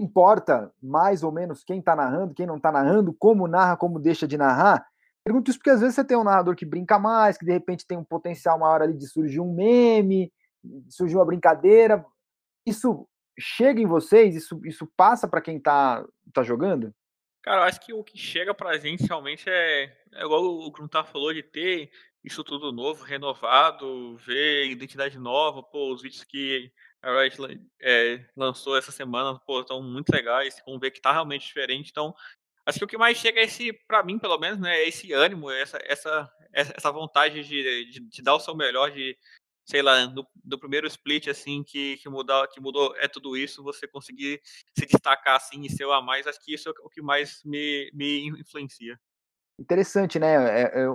[0.00, 4.26] Importa mais ou menos quem está narrando, quem não está narrando, como narra, como deixa
[4.26, 4.86] de narrar?
[5.24, 7.86] Pergunto isso porque às vezes você tem um narrador que brinca mais, que de repente
[7.86, 10.32] tem um potencial maior ali de surgir um meme,
[10.88, 12.04] surgir uma brincadeira.
[12.64, 14.36] Isso chega em vocês?
[14.36, 16.94] Isso, isso passa para quem está tá jogando?
[17.42, 21.06] Cara, eu acho que o que chega pra gente realmente é, é igual o Gruntar
[21.06, 21.90] falou, de ter
[22.24, 26.72] isso tudo novo, renovado, ver identidade nova, pô, os vídeos que
[27.06, 27.36] a Riot
[27.80, 32.12] é, lançou essa semana, pô, estão muito legais, vamos ver que tá realmente diferente, então
[32.66, 35.12] acho que o que mais chega é esse, para mim pelo menos, né, é esse
[35.12, 39.16] ânimo, essa, essa, essa vontade de, de, de dar o seu melhor, de
[39.64, 43.64] sei lá, do, do, primeiro split, assim, que, que, mudar, que mudou é tudo isso,
[43.64, 44.40] você conseguir
[44.78, 47.42] se destacar, assim, e ser o a mais, acho que isso é o que mais
[47.44, 48.98] me, me influencia.
[49.58, 50.62] Interessante, né?
[50.62, 50.86] É, é,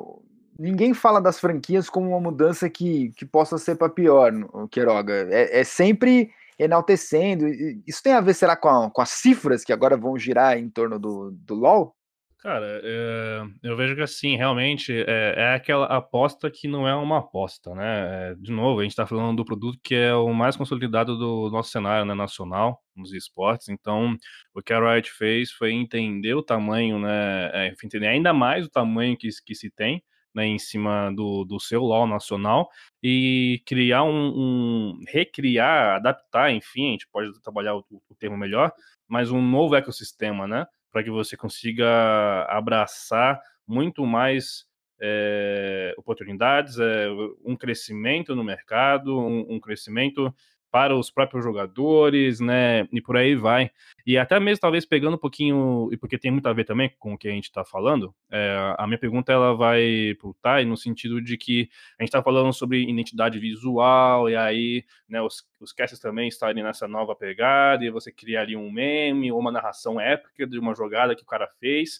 [0.57, 4.31] ninguém fala das franquias como uma mudança que, que possa ser para pior,
[4.69, 5.27] Queiroga.
[5.29, 7.47] É, é, sempre enaltecendo.
[7.87, 10.69] Isso tem a ver, será, com, a, com as cifras que agora vão girar em
[10.69, 11.95] torno do, do LoL?
[12.41, 17.19] Cara, é, eu vejo que assim, realmente é, é, aquela aposta que não é uma
[17.19, 18.31] aposta, né?
[18.31, 21.51] É, de novo, a gente está falando do produto que é o mais consolidado do
[21.51, 23.69] nosso cenário né, nacional nos esportes.
[23.69, 24.17] Então,
[24.55, 27.75] o que a Riot fez foi entender o tamanho, né?
[27.83, 30.03] entender ainda mais o tamanho que, que se tem.
[30.33, 32.69] Né, em cima do, do seu LoL nacional
[33.03, 38.71] e criar um, um, recriar, adaptar, enfim, a gente pode trabalhar o, o termo melhor,
[39.09, 40.65] mas um novo ecossistema, né?
[40.91, 44.65] para que você consiga abraçar muito mais
[45.01, 47.07] é, oportunidades, é,
[47.43, 50.33] um crescimento no mercado, um, um, crescimento
[50.71, 52.87] para os próprios jogadores, né?
[52.91, 53.69] E por aí vai.
[54.05, 57.13] E até mesmo talvez pegando um pouquinho, e porque tem muito a ver também com
[57.13, 60.65] o que a gente está falando, é, a minha pergunta ela vai para o Tai
[60.65, 65.45] no sentido de que a gente está falando sobre identidade visual, e aí né, os,
[65.59, 69.51] os casters também estarem nessa nova pegada, e você criar ali um meme ou uma
[69.51, 71.99] narração épica de uma jogada que o cara fez.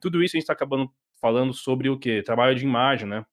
[0.00, 2.20] Tudo isso a gente está acabando falando sobre o que?
[2.22, 3.24] Trabalho de imagem, né?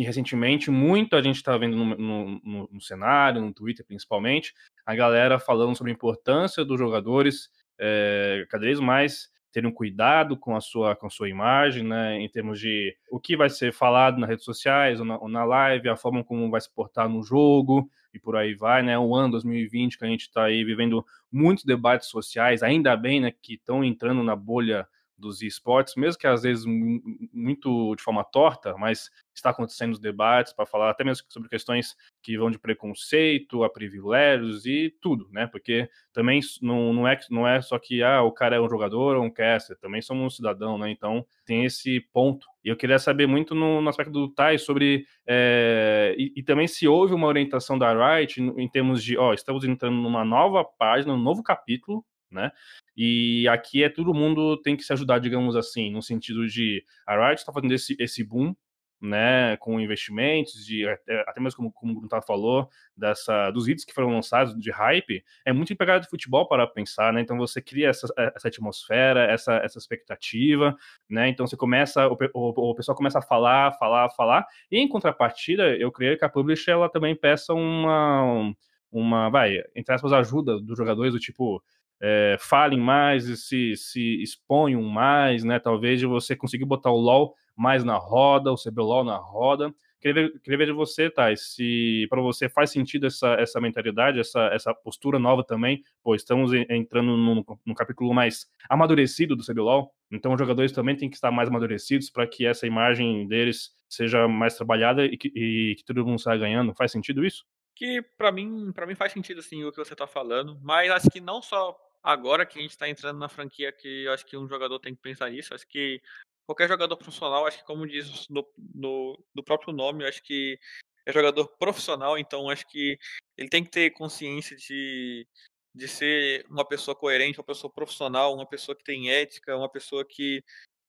[0.00, 4.54] E recentemente, muito a gente está vendo no, no, no, cenário, no Twitter principalmente,
[4.86, 10.56] a galera falando sobre a importância dos jogadores é, cada vez mais terem cuidado com
[10.56, 14.18] a sua com a sua imagem, né, em termos de o que vai ser falado
[14.18, 17.22] nas redes sociais ou na, ou na live, a forma como vai se portar no
[17.22, 21.04] jogo e por aí vai, né, o ano 2020 que a gente está aí vivendo
[21.30, 24.88] muitos debates sociais, ainda bem, né, que estão entrando na bolha
[25.20, 30.52] dos esportes, mesmo que às vezes muito de forma torta, mas está acontecendo os debates
[30.52, 35.46] para falar até mesmo sobre questões que vão de preconceito a privilégios e tudo, né?
[35.46, 39.16] Porque também não, não, é, não é só que ah, o cara é um jogador
[39.16, 40.90] ou um caster, também somos um cidadão, né?
[40.90, 42.46] Então tem esse ponto.
[42.64, 46.68] E eu queria saber muito no, no aspecto do Tai sobre é, e, e, também
[46.68, 47.90] se houve uma orientação da
[48.38, 52.50] em, em termos de, ó, estamos entrando numa nova página, um novo capítulo né?
[52.96, 57.14] E aqui é todo mundo tem que se ajudar, digamos assim, no sentido de a
[57.16, 58.54] Riot está fazendo esse, esse boom,
[59.00, 63.84] né, com investimentos, de até, até mesmo como, como o Gustavo falou, dessa, dos hits
[63.84, 67.20] que foram lançados de hype, é muito empregado de futebol para pensar, né?
[67.22, 70.76] Então você cria essa, essa atmosfera, essa, essa expectativa,
[71.08, 71.28] né?
[71.28, 75.74] Então você começa, o, o, o, pessoal começa a falar, falar, falar, e em contrapartida,
[75.76, 78.52] eu creio que a publisher ela também peça uma,
[78.92, 81.62] uma, vai, entre aspas, ajuda dos jogadores, do tipo,
[82.00, 85.58] é, falem mais e se, se exponham mais, né?
[85.58, 89.72] Talvez você conseguir botar o LOL mais na roda, o CBLOL na roda.
[90.00, 94.18] Queria ver, queria ver de você, Thais, se para você faz sentido essa, essa mentalidade,
[94.18, 99.92] essa, essa postura nova também, pois estamos entrando num, num capítulo mais amadurecido do CBLOL,
[100.10, 104.26] então os jogadores também têm que estar mais amadurecidos para que essa imagem deles seja
[104.26, 106.74] mais trabalhada e que, e que todo mundo saia ganhando.
[106.74, 107.44] Faz sentido isso?
[107.76, 111.10] Que para mim, para mim faz sentido assim o que você está falando, mas acho
[111.10, 114.36] que não só agora que a gente está entrando na franquia que eu acho que
[114.36, 115.54] um jogador tem que pensar nisso.
[115.54, 116.00] Acho que
[116.46, 120.58] qualquer jogador profissional, acho que como diz no, no, no próprio nome, acho que
[121.06, 122.98] é jogador profissional, então acho que
[123.36, 125.26] ele tem que ter consciência de,
[125.74, 130.04] de ser uma pessoa coerente, uma pessoa profissional, uma pessoa que tem ética, uma pessoa
[130.04, 130.42] que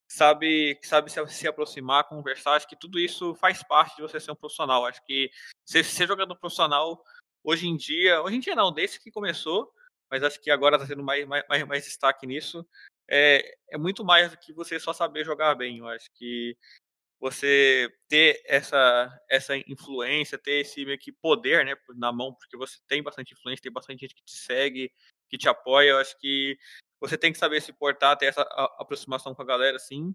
[0.09, 2.55] sabe que sabe se, se aproximar, conversar.
[2.55, 4.85] Acho que tudo isso faz parte de você ser um profissional.
[4.85, 5.29] Acho que
[5.65, 7.01] ser, ser jogador profissional
[7.43, 9.71] hoje em dia, hoje em dia não, desde que começou,
[10.11, 12.67] mas acho que agora está tendo mais, mais, mais destaque nisso.
[13.09, 15.77] É, é muito mais do que você só saber jogar bem.
[15.77, 16.57] Eu acho que
[17.17, 22.77] você ter essa, essa influência, ter esse meio que poder né, na mão, porque você
[22.87, 24.91] tem bastante influência, tem bastante gente que te segue,
[25.29, 25.91] que te apoia.
[25.91, 26.57] Eu acho que
[26.99, 28.41] você tem que saber se portar, ter essa
[28.77, 30.13] aproximação com a galera, sim.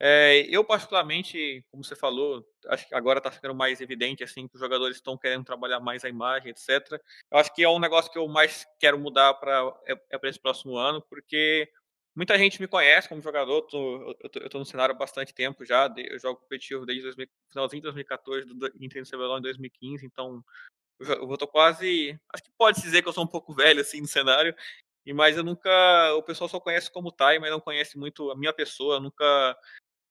[0.00, 4.54] É, eu, particularmente, como você falou, acho que agora está ficando mais evidente assim que
[4.54, 7.00] os jogadores estão querendo trabalhar mais a imagem, etc.
[7.30, 10.30] Eu acho que é um negócio que eu mais quero mudar para é, é para
[10.30, 11.68] esse próximo ano, porque
[12.14, 13.62] muita gente me conhece como jogador.
[13.62, 15.92] Tô, eu estou no cenário há bastante tempo já.
[15.96, 18.46] Eu jogo competitivo desde 2000, finalzinho de 2014,
[18.80, 20.44] entrei no CBLOL em 2015, então
[21.00, 22.18] eu estou quase.
[22.32, 24.54] Acho que pode dizer que eu sou um pouco velho assim no cenário.
[25.14, 25.70] Mas eu nunca.
[26.16, 29.00] O pessoal só conhece como Tai, mas não conhece muito a minha pessoa.
[29.00, 29.56] Nunca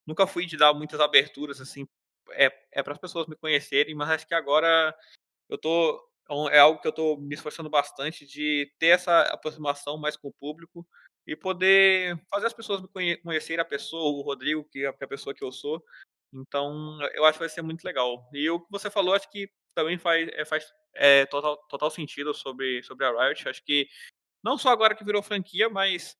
[0.07, 1.87] nunca fui de dar muitas aberturas assim
[2.31, 4.95] é, é para as pessoas me conhecerem, mas acho que agora
[5.49, 9.97] eu tô é, é algo que eu estou me esforçando bastante de ter essa aproximação
[9.97, 10.87] mais com o público
[11.25, 15.33] e poder fazer as pessoas me conhecerem a pessoa, o Rodrigo, que é a pessoa
[15.33, 15.83] que eu sou.
[16.33, 18.29] Então, eu acho que vai ser muito legal.
[18.33, 22.33] E o que você falou, acho que também faz, é, faz é, total, total sentido
[22.33, 23.47] sobre, sobre a Riot.
[23.47, 23.87] Acho que
[24.43, 26.17] não só agora que virou franquia, mas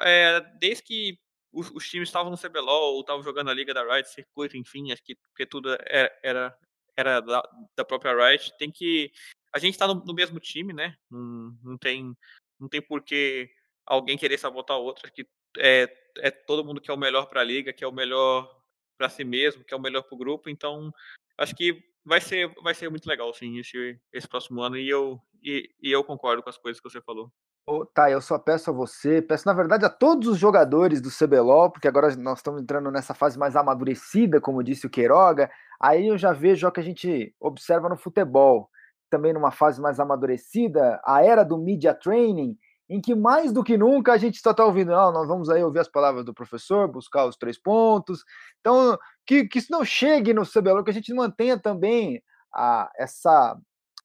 [0.00, 1.18] é, desde que
[1.52, 4.90] os, os times estavam no CBLOL, ou estavam jogando a Liga da Riot, circuito, enfim,
[4.92, 6.58] acho que porque tudo era, era,
[6.96, 7.42] era da,
[7.76, 8.56] da, própria Riot.
[8.58, 9.12] Tem que.
[9.54, 10.96] A gente está no, no, mesmo time, né?
[11.10, 12.16] Não, não tem
[12.62, 13.50] não tem por que
[13.84, 15.04] alguém querer sabotar o outro.
[15.04, 15.26] Acho que
[15.58, 18.48] é, é todo mundo que é o melhor para a liga, que é o melhor
[18.96, 20.48] para si mesmo, que é o melhor para o grupo.
[20.48, 20.92] Então,
[21.36, 24.78] acho que vai ser, vai ser muito legal, sim, esse, esse próximo ano.
[24.78, 27.32] E eu, e, e eu concordo com as coisas que você falou.
[27.64, 31.10] Oh, tá, eu só peço a você, peço na verdade a todos os jogadores do
[31.10, 35.48] CBLOL, porque agora nós estamos entrando nessa fase mais amadurecida, como disse o Queiroga,
[35.80, 38.68] aí eu já vejo o que a gente observa no futebol,
[39.08, 42.58] também numa fase mais amadurecida, a era do media training,
[42.90, 45.62] em que mais do que nunca a gente só está ouvindo, não, nós vamos aí
[45.62, 48.24] ouvir as palavras do professor, buscar os três pontos,
[48.58, 52.20] então que, que isso não chegue no CBLOL, que a gente mantenha também
[52.52, 53.56] a, essa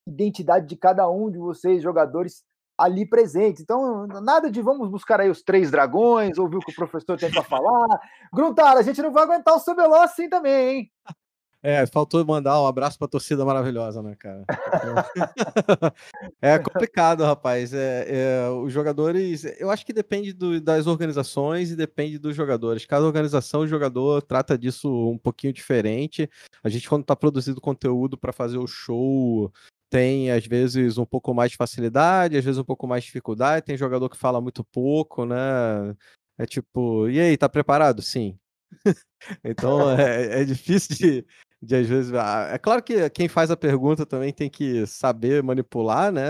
[0.05, 2.43] identidade de cada um de vocês, jogadores,
[2.77, 3.61] ali presentes.
[3.61, 7.31] Então, nada de vamos buscar aí os três dragões, ouvir o que o professor tem
[7.31, 7.99] para falar.
[8.33, 10.91] Gruntar, a gente não vai aguentar o CBLOL assim também, hein?
[11.63, 14.45] É, faltou mandar um abraço pra torcida maravilhosa, né, cara?
[16.39, 17.73] é complicado, rapaz.
[17.73, 22.85] É, é, os jogadores, eu acho que depende do, das organizações e depende dos jogadores.
[22.85, 26.29] Cada organização e jogador trata disso um pouquinho diferente.
[26.63, 29.51] A gente, quando tá produzindo conteúdo para fazer o show,
[29.89, 33.65] tem às vezes um pouco mais de facilidade, às vezes um pouco mais de dificuldade.
[33.65, 35.95] Tem jogador que fala muito pouco, né?
[36.37, 38.01] É tipo, e aí, tá preparado?
[38.01, 38.37] Sim.
[39.43, 41.25] então é, é, difícil de,
[41.61, 42.13] de às vezes.
[42.13, 46.23] Ah, é claro que quem faz a pergunta também tem que saber manipular, né?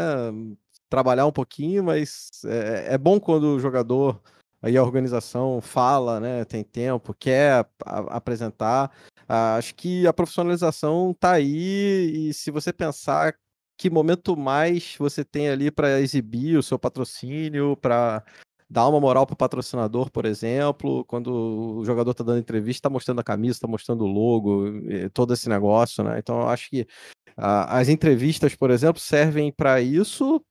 [0.89, 4.21] Trabalhar um pouquinho, mas é, é bom quando o jogador
[4.61, 6.45] aí a organização fala, né?
[6.45, 8.91] Tem tempo, quer apresentar.
[9.27, 13.35] Acho que a profissionalização tá aí e se você pensar
[13.77, 18.23] que momento mais você tem ali para exibir o seu patrocínio, para
[18.69, 22.89] dar uma moral para o patrocinador, por exemplo, quando o jogador está dando entrevista, está
[22.89, 24.65] mostrando a camisa, está mostrando o logo,
[25.13, 26.19] todo esse negócio, né?
[26.19, 26.87] Então eu acho que
[27.37, 30.41] as entrevistas, por exemplo, servem para isso,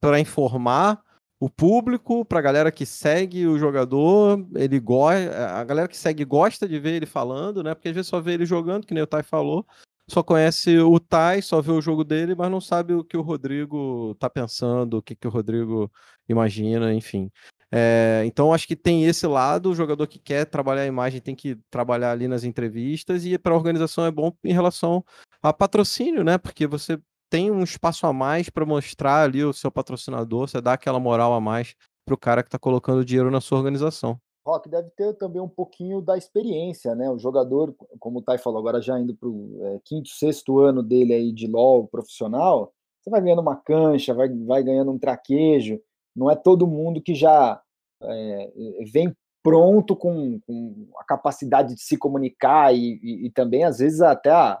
[0.00, 1.02] para informar
[1.40, 6.24] o público, para a galera que segue o jogador, ele gosta, a galera que segue
[6.24, 7.74] gosta de ver ele falando, né?
[7.74, 9.66] Porque às vezes só vê ele jogando, que nem o Tai falou,
[10.08, 13.22] só conhece o Tai, só vê o jogo dele, mas não sabe o que o
[13.22, 15.90] Rodrigo tá pensando, o que, que o Rodrigo
[16.28, 17.30] imagina, enfim.
[17.70, 21.34] É, então acho que tem esse lado, o jogador que quer trabalhar a imagem tem
[21.34, 25.04] que trabalhar ali nas entrevistas, e para a organização é bom em relação
[25.42, 26.36] a patrocínio, né?
[26.36, 26.98] Porque você
[27.30, 31.32] tem um espaço a mais para mostrar ali o seu patrocinador, você dá aquela moral
[31.32, 34.20] a mais para o cara que está colocando dinheiro na sua organização.
[34.44, 37.08] Rock deve ter também um pouquinho da experiência, né?
[37.08, 40.82] O jogador, como o Tai falou, agora já indo para o é, quinto, sexto ano
[40.82, 45.80] dele aí de LOL profissional, você vai ganhando uma cancha, vai, vai ganhando um traquejo.
[46.14, 47.60] Não é todo mundo que já
[48.02, 48.52] é,
[48.92, 54.00] vem pronto com, com, a capacidade de se comunicar e, e, e também, às vezes,
[54.00, 54.60] até a,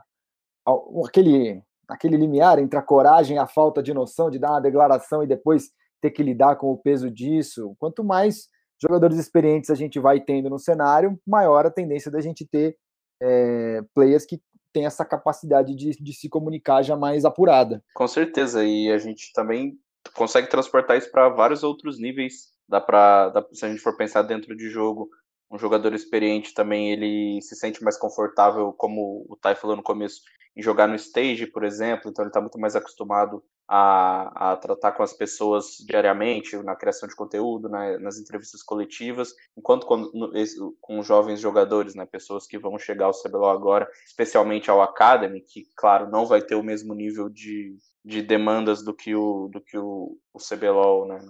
[0.66, 0.72] a,
[1.06, 5.22] aquele, aquele limiar entre a coragem e a falta de noção de dar uma declaração
[5.22, 7.76] e depois ter que lidar com o peso disso.
[7.78, 8.48] Quanto mais
[8.82, 12.76] jogadores experientes a gente vai tendo no cenário, maior a tendência da gente ter
[13.22, 14.42] é, players que
[14.72, 17.82] têm essa capacidade de, de se comunicar já mais apurada.
[17.94, 19.78] Com certeza, e a gente também
[20.14, 22.50] consegue transportar isso para vários outros níveis.
[22.68, 25.08] Dá para, se a gente for pensar dentro de jogo,
[25.50, 30.22] um jogador experiente também ele se sente mais confortável, como o Tai falou no começo,
[30.56, 34.92] em jogar no stage, por exemplo, então ele está muito mais acostumado a, a, tratar
[34.92, 40.32] com as pessoas diariamente, na criação de conteúdo, na, nas entrevistas coletivas, enquanto com, no,
[40.80, 45.66] com jovens jogadores, né, pessoas que vão chegar ao CBLOL agora, especialmente ao Academy, que,
[45.76, 49.78] claro, não vai ter o mesmo nível de, de demandas do que o, do que
[49.78, 51.20] o, o CBLOL né,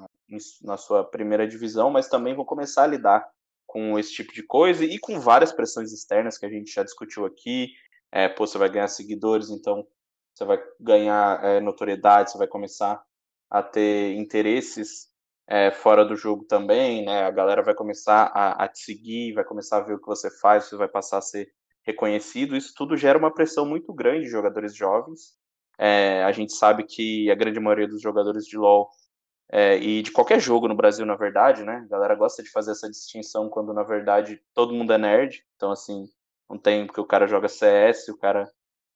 [0.63, 3.27] na, sua primeira divisão, mas também vão começar a lidar
[3.67, 7.25] com esse tipo de coisa e com várias pressões externas que a gente já discutiu
[7.25, 7.71] aqui.
[8.11, 9.87] É, pô, você vai ganhar seguidores, então
[10.35, 13.03] você vai ganhar é, notoriedade, você vai começar
[13.51, 15.13] a ter interesses
[15.47, 17.25] é, fora do jogo também, né?
[17.25, 20.31] A galera vai começar a, a, te seguir, vai começar a ver o que você
[20.31, 21.53] faz, você vai passar a ser
[21.83, 22.57] reconhecido.
[22.57, 25.35] Isso tudo gera uma pressão muito grande de jogadores jovens.
[25.79, 28.89] É, a gente sabe que a grande maioria dos jogadores de LoL
[29.51, 31.83] é, e de qualquer jogo no Brasil, na verdade, né?
[31.85, 35.45] A galera gosta de fazer essa distinção quando, na verdade, todo mundo é nerd.
[35.57, 36.07] Então, assim,
[36.49, 38.51] não tem porque o cara joga CS, o cara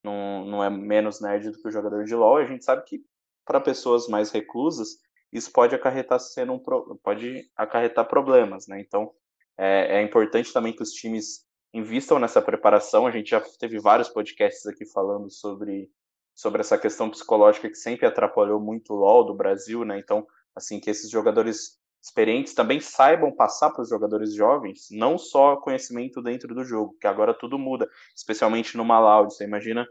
[0.06, 2.36] não, não é menos nerd do que o jogador de LoL.
[2.36, 3.04] A gente sabe que,
[3.44, 5.00] para pessoas mais reclusas,
[5.32, 6.62] isso pode acarretar sendo um
[7.02, 8.80] pode acarretar problemas, né?
[8.80, 9.12] Então
[9.58, 11.44] é, é, importante também que os times
[11.74, 13.06] invistam nessa preparação.
[13.06, 15.90] A gente já teve vários podcasts aqui falando sobre
[16.34, 19.98] sobre essa questão psicológica que sempre atrapalhou muito o LoL do Brasil, né?
[19.98, 25.56] Então assim, que esses jogadores experientes também saibam passar para os jogadores jovens, não só
[25.56, 29.34] conhecimento dentro do jogo, que agora tudo muda, especialmente numa Loud.
[29.34, 29.84] Você imagina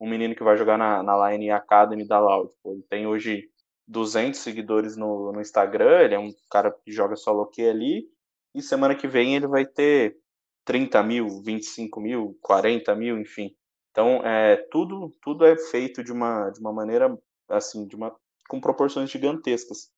[0.00, 2.52] um menino que vai jogar na, na Line Academy da Loud.
[2.64, 3.48] Ele tem hoje
[3.86, 8.04] 200 seguidores no, no Instagram, ele é um cara que joga solo que ali,
[8.52, 10.16] e semana que vem ele vai ter
[10.64, 13.54] 30 mil, 25 mil, 40 mil, enfim.
[13.92, 17.16] Então, é, tudo, tudo é feito de uma, de uma maneira,
[17.48, 18.12] assim, de uma,
[18.48, 19.88] com proporções gigantescas.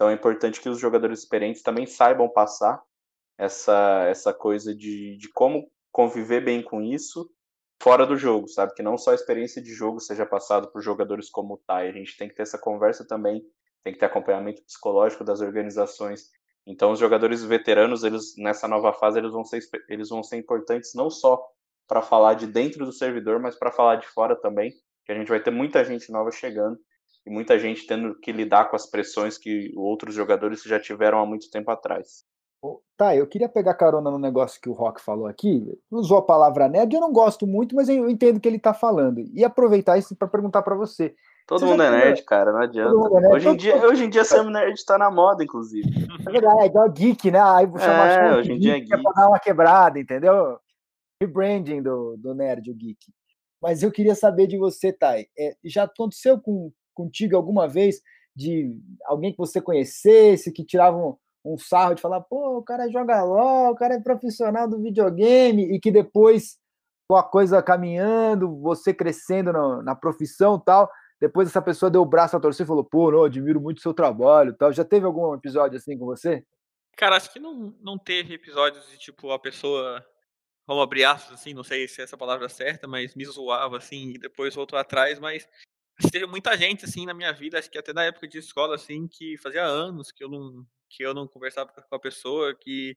[0.00, 2.82] Então é importante que os jogadores experientes também saibam passar
[3.36, 7.30] essa, essa coisa de, de como conviver bem com isso
[7.82, 8.72] fora do jogo, sabe?
[8.72, 11.86] Que não só a experiência de jogo seja passada por jogadores como o Tai.
[11.86, 13.44] A gente tem que ter essa conversa também,
[13.84, 16.30] tem que ter acompanhamento psicológico das organizações.
[16.66, 20.94] Então os jogadores veteranos, eles nessa nova fase, eles vão ser, eles vão ser importantes
[20.94, 21.46] não só
[21.86, 24.72] para falar de dentro do servidor, mas para falar de fora também,
[25.04, 26.80] que a gente vai ter muita gente nova chegando
[27.26, 31.26] e muita gente tendo que lidar com as pressões que outros jogadores já tiveram há
[31.26, 32.24] muito tempo atrás.
[32.96, 35.66] Tá, eu queria pegar carona no negócio que o Rock falou aqui.
[35.90, 38.74] Usou a palavra nerd, eu não gosto muito, mas eu entendo o que ele tá
[38.74, 39.24] falando.
[39.32, 41.14] E aproveitar isso para perguntar para você.
[41.46, 42.94] Todo você mundo é nerd, cara, não adianta.
[42.94, 45.88] É nerd, hoje, em dia, hoje em dia ser nerd tá na moda, inclusive.
[46.28, 47.40] É verdade, é igual geek, né?
[47.40, 48.92] Aí você é, hoje em dia é geek.
[48.92, 50.58] É pra dar uma quebrada, entendeu?
[51.22, 52.98] Rebranding do, do nerd, o geek.
[53.62, 55.26] Mas eu queria saber de você, Thay.
[55.38, 56.70] É, já aconteceu com,
[57.00, 58.00] contigo alguma vez
[58.34, 62.88] de alguém que você conhecesse, que tirava um, um sarro de falar, pô, o cara
[62.88, 66.58] joga LOL, o cara é profissional do videogame, e que depois,
[67.08, 70.90] com a coisa caminhando, você crescendo na, na profissão tal,
[71.20, 73.82] depois essa pessoa deu o braço a torcer e falou, pô, não, admiro muito o
[73.82, 74.72] seu trabalho tal.
[74.72, 76.44] Já teve algum episódio assim com você?
[76.96, 80.04] Cara, acho que não, não teve episódios de tipo a pessoa,
[80.66, 84.12] vamos abrir aspas assim, não sei se é essa palavra certa, mas me zoava assim
[84.14, 85.46] e depois voltou atrás, mas
[86.08, 89.08] teve muita gente assim na minha vida, acho que até na época de escola assim,
[89.08, 92.96] que fazia anos que eu não que eu não conversava com a pessoa, que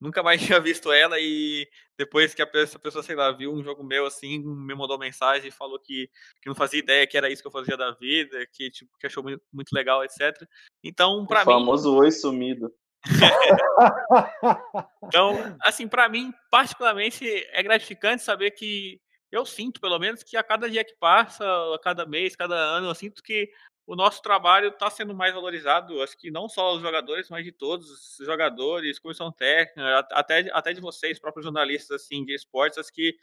[0.00, 3.84] nunca mais tinha visto ela e depois que a pessoa, sei lá, viu um jogo
[3.84, 6.08] meu assim, me mandou mensagem e falou que,
[6.40, 9.06] que não fazia ideia que era isso que eu fazia da vida, que tipo que
[9.06, 10.36] achou muito, muito legal, etc.
[10.82, 12.72] Então, para mim, o famoso oi sumido.
[15.04, 19.00] então, assim, para mim, particularmente é gratificante saber que
[19.32, 22.88] eu sinto, pelo menos, que a cada dia que passa, a cada mês, cada ano,
[22.88, 23.50] eu sinto que
[23.86, 27.50] o nosso trabalho está sendo mais valorizado, acho que não só os jogadores, mas de
[27.50, 32.92] todos os jogadores, comissão técnica, até, até de vocês, próprios jornalistas assim, de esportes, acho
[32.92, 33.16] que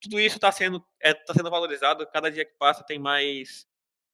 [0.00, 3.66] tudo isso está sendo, é, tá sendo valorizado, cada dia que passa tem mais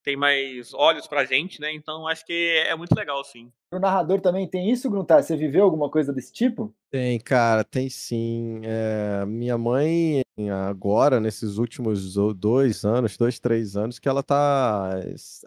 [0.07, 1.75] tem mais olhos pra gente, né?
[1.75, 3.51] Então acho que é muito legal, sim.
[3.73, 5.21] O narrador também tem isso, Gruntar?
[5.21, 6.73] Você viveu alguma coisa desse tipo?
[6.93, 8.61] Tem, cara, tem sim.
[8.63, 10.23] É, minha mãe,
[10.69, 15.01] agora, nesses últimos dois anos, dois, três anos, que ela tá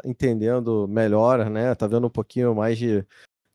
[0.03, 1.73] entendendo melhor, né?
[1.73, 3.05] Tá vendo um pouquinho mais de,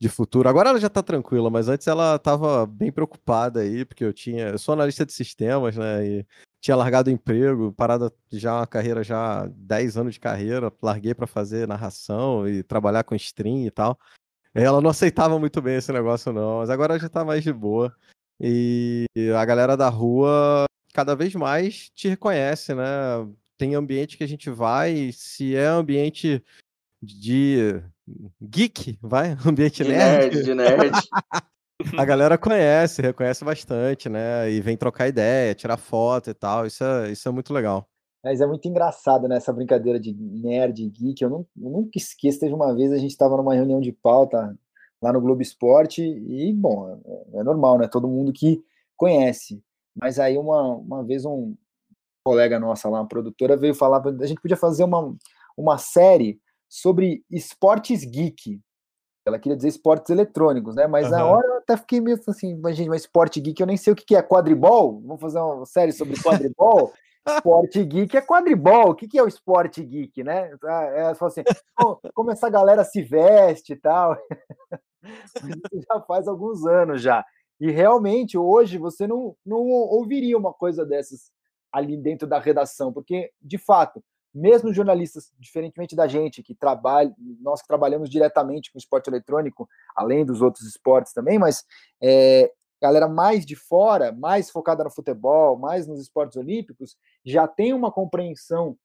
[0.01, 0.49] de futuro.
[0.49, 4.49] Agora ela já tá tranquila, mas antes ela tava bem preocupada aí, porque eu tinha.
[4.49, 6.07] Eu sou analista de sistemas, né?
[6.07, 6.27] E
[6.65, 11.27] tinha largado o emprego, parada já uma carreira já 10 anos de carreira, larguei para
[11.27, 13.99] fazer narração e trabalhar com stream e tal.
[14.55, 17.95] Ela não aceitava muito bem esse negócio não, mas agora já tá mais de boa.
[18.41, 19.05] E
[19.39, 22.85] a galera da rua cada vez mais te reconhece, né?
[23.59, 26.43] Tem ambiente que a gente vai, se é ambiente
[27.03, 27.79] de
[28.41, 30.35] geek, vai, ambiente nerd.
[30.35, 30.93] nerd, de nerd.
[31.97, 34.51] a galera conhece, reconhece bastante, né?
[34.51, 36.67] E vem trocar ideia, tirar foto e tal.
[36.67, 37.89] Isso é, isso é muito legal.
[38.23, 39.37] Mas é muito engraçado, né?
[39.37, 41.23] Essa brincadeira de nerd, geek.
[41.23, 42.41] Eu, não, eu nunca esqueço.
[42.41, 44.57] Teve uma vez a gente estava numa reunião de pauta
[45.03, 46.89] lá no Globo Esporte e, bom,
[47.35, 47.87] é, é normal, né?
[47.87, 48.65] Todo mundo que
[48.97, 49.63] conhece.
[49.95, 51.55] Mas aí uma, uma vez um
[52.25, 55.15] colega nossa lá, uma produtora, veio falar a gente podia fazer uma,
[55.57, 58.59] uma série sobre esportes geek.
[59.27, 60.87] Ela queria dizer esportes eletrônicos, né?
[60.87, 61.31] Mas na Aham.
[61.37, 63.97] hora eu até fiquei meio assim, mas gente, mas esporte geek eu nem sei o
[63.97, 65.01] que que é quadribol.
[65.01, 66.93] Vamos fazer uma série sobre quadribol?
[67.27, 68.91] Esporte geek é quadribol.
[68.91, 70.55] O que que é o esporte geek, né?
[70.65, 71.43] Ah, Ela falou assim,
[71.75, 74.15] "Pô, como essa galera se veste e tal.
[75.43, 77.25] Isso já faz alguns anos já.
[77.61, 81.31] E realmente hoje você não, não ouviria uma coisa dessas
[81.73, 84.03] ali dentro da redação, porque de fato,
[84.35, 90.25] mesmo jornalistas, diferentemente da gente que trabalha, nós que trabalhamos diretamente com esporte eletrônico, além
[90.25, 91.65] dos outros esportes também, mas
[92.03, 92.51] é,
[92.83, 97.93] galera mais de fora, mais focada no futebol, mais nos esportes olímpicos, já tem uma
[97.93, 98.77] compreensão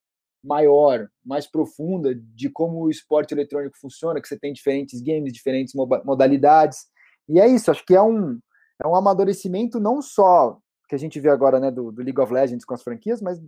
[0.44, 5.74] maior, mais profunda de como o esporte eletrônico funciona, que você tem diferentes games, diferentes
[5.74, 6.86] modalidades.
[7.28, 8.40] E é isso, acho que é um,
[8.82, 12.34] é um amadurecimento não só que a gente vê agora né, do, do League of
[12.34, 13.40] Legends com as franquias, mas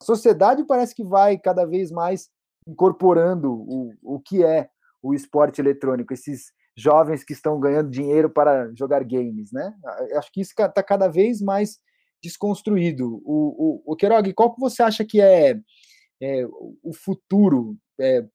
[0.00, 2.28] a sociedade parece que vai cada vez mais
[2.66, 4.68] incorporando o, o que é
[5.02, 9.74] o esporte eletrônico, esses jovens que estão ganhando dinheiro para jogar games, né?
[10.14, 11.78] Acho que isso está cada vez mais
[12.22, 13.20] desconstruído.
[13.24, 15.58] O, o, o qual que você acha que é,
[16.22, 16.46] é,
[16.82, 17.76] o futuro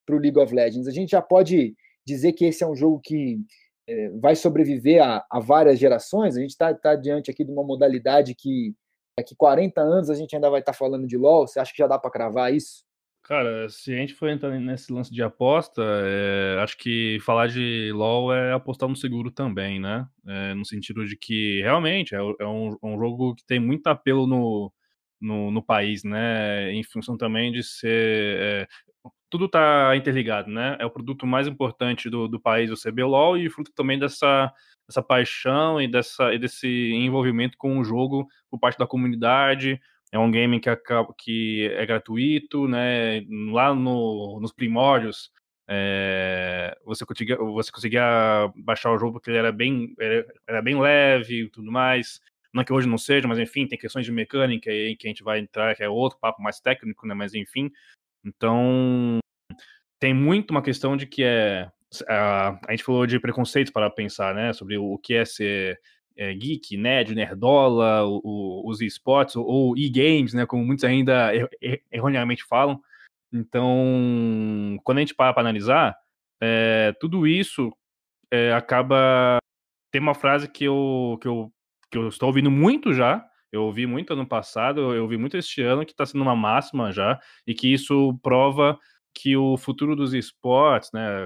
[0.06, 0.88] para o League of Legends?
[0.88, 3.40] A gente já pode dizer que esse é um jogo que
[3.88, 6.36] é, vai sobreviver a, a várias gerações?
[6.36, 8.76] A gente está tá diante aqui de uma modalidade que
[9.18, 11.48] daqui 40 anos a gente ainda vai estar falando de LoL.
[11.48, 12.84] Você acha que já dá para cravar isso?
[13.24, 17.92] Cara, se a gente for entrar nesse lance de aposta, é, acho que falar de
[17.92, 20.08] LoL é apostar no seguro também, né?
[20.28, 24.28] É, no sentido de que realmente é, é um, um jogo que tem muito apelo
[24.28, 24.72] no,
[25.20, 26.72] no, no país, né?
[26.72, 28.68] Em função também de ser.
[29.36, 30.78] É, tudo tá interligado, né?
[30.80, 34.52] É o produto mais importante do, do país, o CBLOL, e fruto também dessa,
[34.88, 39.80] dessa paixão e, dessa, e desse envolvimento com o jogo por parte da comunidade.
[40.12, 40.70] É um game que,
[41.18, 43.26] que é gratuito, né?
[43.52, 45.30] Lá no, nos primórdios,
[45.68, 50.80] é, você, conseguia, você conseguia baixar o jogo porque ele era bem, era, era bem
[50.80, 52.22] leve e tudo mais.
[52.54, 55.24] Não que hoje não seja, mas enfim, tem questões de mecânica aí que a gente
[55.24, 57.14] vai entrar, que é outro papo mais técnico, né?
[57.14, 57.70] Mas enfim.
[58.26, 59.20] Então,
[60.00, 61.70] tem muito uma questão de que é.
[62.10, 64.54] A, a gente falou de preconceito para pensar, né?
[64.54, 65.80] Sobre o, o que é ser
[66.18, 70.46] é, geek, nerd, nerdola, o, o, os esportes, ou, ou e-games, né?
[70.46, 72.80] Como muitos ainda er, er, erroneamente falam.
[73.32, 75.96] Então, quando a gente para para analisar,
[76.42, 77.72] é, tudo isso
[78.32, 79.38] é, acaba.
[79.92, 81.52] Tem uma frase que eu, que, eu,
[81.90, 83.26] que eu estou ouvindo muito já.
[83.52, 86.92] Eu ouvi muito ano passado, eu ouvi muito este ano, que está sendo uma máxima
[86.92, 87.18] já,
[87.48, 88.78] e que isso prova
[89.16, 91.26] que o futuro dos esportes, né,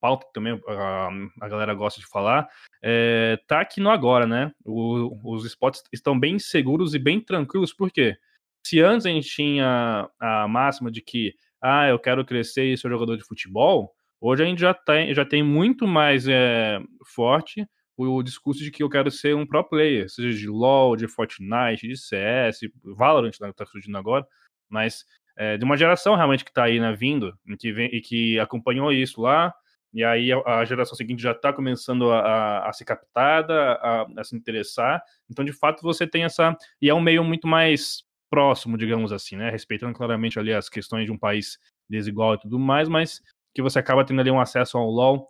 [0.00, 1.08] pauta que também a,
[1.40, 2.48] a, galera gosta de falar,
[2.82, 4.52] é, tá aqui no agora, né?
[4.64, 8.16] O, os esportes estão bem seguros e bem tranquilos, por quê?
[8.64, 12.90] Se antes a gente tinha a máxima de que, ah, eu quero crescer e ser
[12.90, 17.66] jogador de futebol, hoje a gente já tem, já tem muito mais é, forte
[17.96, 21.88] o discurso de que eu quero ser um pro player, seja de LoL, de Fortnite,
[21.88, 24.24] de CS, Valorant, né, que tá surgindo agora,
[24.68, 25.04] mas
[25.38, 28.40] é, de uma geração realmente que está aí né, vindo e que, vem, e que
[28.40, 29.54] acompanhou isso lá,
[29.94, 34.06] e aí a, a geração seguinte já está começando a, a, a, ser captada, a,
[34.16, 35.02] a, se interessar.
[35.30, 36.54] Então, de fato, você tem essa.
[36.82, 39.48] E é um meio muito mais próximo, digamos assim, né?
[39.48, 41.58] Respeitando claramente ali as questões de um país
[41.88, 43.22] desigual e tudo mais, mas
[43.54, 45.28] que você acaba tendo ali um acesso ao LoL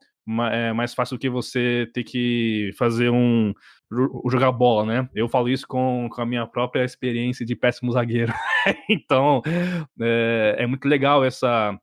[0.53, 3.53] é mais fácil do que você ter que fazer um
[4.31, 5.09] jogar bola, né?
[5.14, 8.33] Eu falo isso com, com a minha própria experiência de péssimo zagueiro.
[8.89, 9.43] então
[10.01, 11.79] é, é, muito legal essa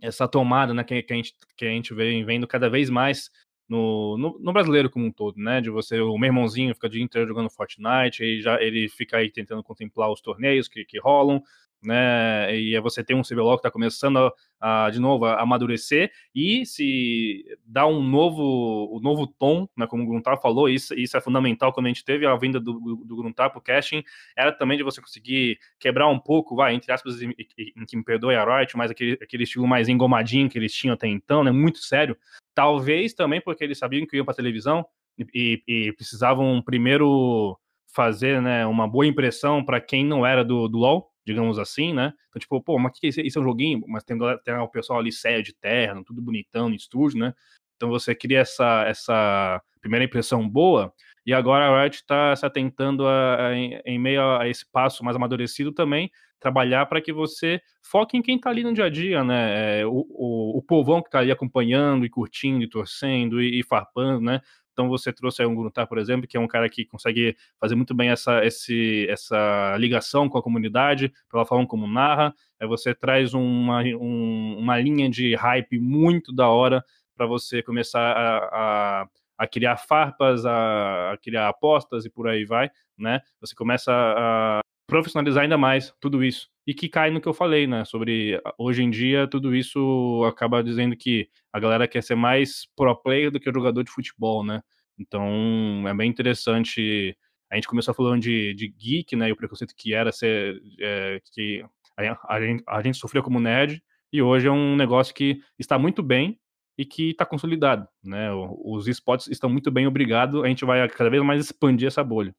[0.00, 0.84] essa tomada, né?
[0.84, 3.30] Que, que, a gente que a gente vem vendo cada vez mais
[3.68, 5.60] no, no, no, brasileiro como um todo, né?
[5.60, 9.18] De você, o meu irmãozinho fica o dia inteiro jogando Fortnite, e já ele fica
[9.18, 11.42] aí tentando contemplar os torneios que, que rolam,
[11.82, 12.54] né?
[12.56, 16.64] E você tem um CBLOL que está começando a, a, de novo a amadurecer e
[16.66, 19.86] se dá um novo, um novo tom, né?
[19.86, 22.74] Como o Gruntar falou, isso, isso é fundamental quando a gente teve a vinda do,
[23.04, 24.02] do, Gruntar para o caching,
[24.36, 28.04] era também de você conseguir quebrar um pouco, vai, entre aspas, em, em que me
[28.04, 31.50] perdoe a Riot, mas aquele, aquele estilo mais engomadinho que eles tinham até então, né?
[31.50, 32.16] Muito sério.
[32.54, 34.86] Talvez também porque eles sabiam que iam para televisão
[35.34, 37.58] e, e precisavam primeiro
[37.96, 42.14] fazer né, uma boa impressão para quem não era do, do LoL, digamos assim, né?
[42.28, 43.82] Então, tipo, pô, mas que, isso é um joguinho?
[43.88, 47.34] Mas tem, tem o pessoal ali sério de terno, tudo bonitão no estúdio, né?
[47.76, 50.92] Então você cria essa, essa primeira impressão boa,
[51.26, 55.04] e agora a Riot está se atentando a, a, em, em, meio a esse passo
[55.04, 58.88] mais amadurecido também, trabalhar para que você foque em quem está ali no dia a
[58.88, 59.80] dia, né?
[59.80, 63.62] É, o, o, o povão que está ali acompanhando e curtindo e torcendo e, e
[63.64, 64.40] farpando, né?
[64.76, 67.74] Então você trouxe aí um Gruntar, por exemplo, que é um cara que consegue fazer
[67.74, 72.34] muito bem essa, esse, essa ligação com a comunidade, pela forma como narra.
[72.60, 76.84] Aí você traz uma, um, uma linha de hype muito da hora
[77.16, 79.08] para você começar a, a,
[79.38, 83.22] a, criar farpas, a, a, criar apostas e por aí vai, né?
[83.40, 86.50] Você começa a profissionalizar ainda mais tudo isso.
[86.66, 87.84] E que cai no que eu falei, né?
[87.84, 92.96] Sobre hoje em dia, tudo isso acaba dizendo que a galera quer ser mais pro
[92.96, 94.60] player do que jogador de futebol, né?
[94.98, 97.16] Então é bem interessante.
[97.50, 99.28] A gente começou falando de, de geek, né?
[99.28, 100.60] E o preconceito que era ser.
[100.80, 101.64] É, que
[101.96, 103.80] a, a, gente, a gente sofria como nerd,
[104.12, 106.38] e hoje é um negócio que está muito bem
[106.78, 108.30] e que está consolidado, né?
[108.32, 110.42] Os esportes estão muito bem, obrigado.
[110.42, 112.34] A gente vai cada vez mais expandir essa bolha.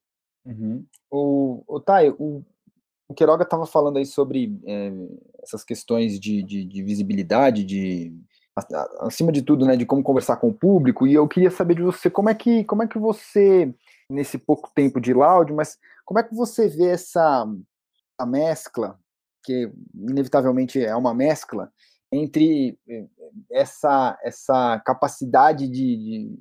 [0.46, 0.86] Uhum.
[1.10, 2.44] O, o Thay, o,
[3.08, 4.92] o Queiroga estava falando aí sobre é,
[5.42, 8.14] essas questões de, de, de, visibilidade, de
[9.00, 11.06] acima de tudo, né, de como conversar com o público.
[11.08, 13.74] E eu queria saber de você como é que como é que você
[14.10, 17.48] nesse pouco tempo de loud, mas como é que você vê essa
[18.18, 19.00] a mescla
[19.44, 21.72] que inevitavelmente é uma mescla
[22.12, 23.06] entre eh,
[23.52, 26.38] essa essa capacidade de, de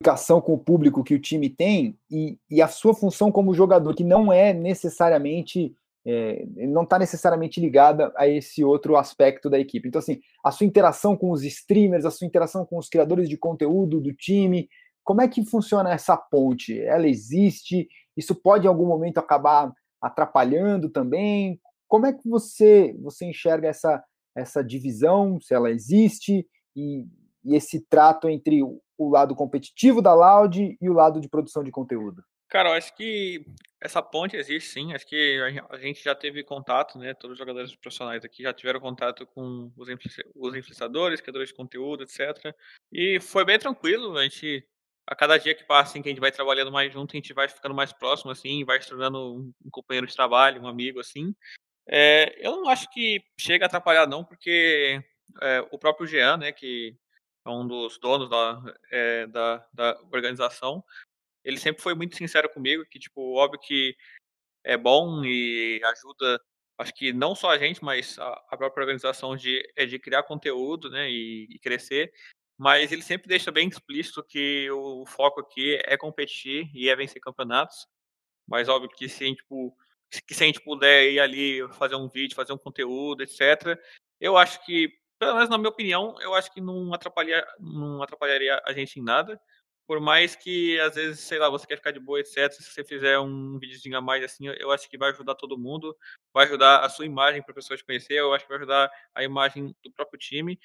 [0.00, 3.94] comunicação com o público que o time tem e, e, a sua função como jogador,
[3.94, 5.74] que não é necessariamente,
[6.06, 9.88] é, não está necessariamente ligada a esse outro aspecto da equipe.
[9.88, 13.36] Então, assim, a sua interação com os streamers, a sua interação com os criadores de
[13.36, 14.68] conteúdo do time,
[15.04, 16.80] como é que funciona essa ponte?
[16.80, 17.88] Ela existe?
[18.16, 21.60] Isso pode em algum momento acabar atrapalhando também?
[21.86, 24.02] Como é que você, você enxerga essa,
[24.34, 27.04] essa divisão, se ela existe, e,
[27.44, 31.70] e esse trato entre o lado competitivo da Loud e o lado de produção de
[31.70, 32.22] conteúdo?
[32.50, 33.46] Cara, eu acho que
[33.80, 34.92] essa ponte existe sim.
[34.92, 35.40] Acho que
[35.70, 37.14] a gente já teve contato, né?
[37.14, 42.52] Todos os jogadores profissionais aqui já tiveram contato com os, influenciadores, criadores de conteúdo, etc.
[42.92, 44.18] E foi bem tranquilo.
[44.18, 44.66] A gente,
[45.06, 47.32] a cada dia que passa, assim, que a gente vai trabalhando mais junto, a gente
[47.32, 51.32] vai ficando mais próximo, assim, vai se tornando um companheiro de trabalho, um amigo, assim.
[51.88, 55.00] É, eu não acho que chega a atrapalhar, não, porque
[55.40, 56.96] é, o próprio Jean, né, que
[57.46, 60.84] é um dos donos da, é, da, da organização,
[61.44, 63.96] ele sempre foi muito sincero comigo, que, tipo, óbvio que
[64.64, 66.40] é bom e ajuda,
[66.78, 70.22] acho que não só a gente, mas a, a própria organização de, é de criar
[70.24, 72.12] conteúdo, né, e, e, crescer,
[72.58, 76.96] mas ele sempre deixa bem explícito que o, o foco aqui é competir e é
[76.96, 77.86] vencer campeonatos,
[78.46, 79.76] mas óbvio que se a gente, tipo,
[80.26, 83.78] que se a gente puder ir ali fazer um vídeo, fazer um conteúdo, etc.,
[84.20, 88.60] eu acho que pelo menos na minha opinião, eu acho que não, atrapalharia, não atrapalharia
[88.64, 89.38] a gente em nada.
[89.90, 92.48] Por mais que, às vezes, sei lá, você quer ficar de boa, etc.
[92.52, 95.98] Se você fizer um videozinho a mais, assim, eu acho que vai ajudar todo mundo.
[96.32, 98.14] Vai ajudar a sua imagem para pessoas conhecer.
[98.14, 100.60] Eu acho que vai ajudar a imagem do próprio time.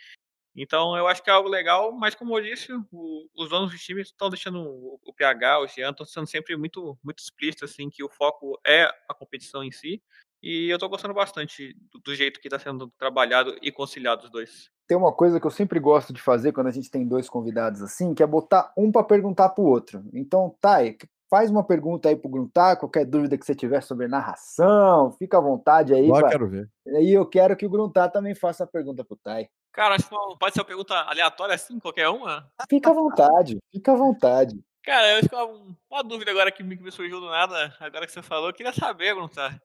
[0.56, 3.84] Então, eu acho que é algo legal, mas como eu disse, o, os donos dos
[3.84, 7.90] times estão deixando o, o, PH, o Jean, estão sendo sempre muito, muito explícitos, assim,
[7.90, 10.04] que o foco é a competição em si.
[10.40, 14.30] E eu tô gostando bastante do, do jeito que está sendo trabalhado e conciliado os
[14.30, 14.75] dois.
[14.88, 17.82] Tem uma coisa que eu sempre gosto de fazer quando a gente tem dois convidados
[17.82, 20.04] assim, que é botar um para perguntar para o outro.
[20.14, 20.98] Então, Thay,
[21.30, 25.42] faz uma pergunta aí pro Gruntar, qualquer dúvida que você tiver sobre narração, fica à
[25.42, 26.06] vontade aí.
[26.06, 26.70] Agora quero ver.
[26.86, 29.50] E eu quero que o Gruntar também faça a pergunta pro Thay.
[29.74, 32.50] Cara, acho que pode ser uma pergunta aleatória assim, qualquer uma?
[32.70, 34.64] Fica à vontade, fica à vontade.
[34.84, 38.12] Cara, eu acho que uma, uma dúvida agora que me, surgiu do nada, agora que
[38.12, 39.60] você falou, eu queria saber, Gruntar.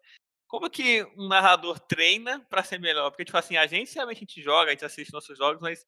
[0.51, 3.09] Como que um narrador treina para ser melhor?
[3.13, 5.87] Porque, tipo assim, a gente realmente a gente joga, a gente assiste nossos jogos, mas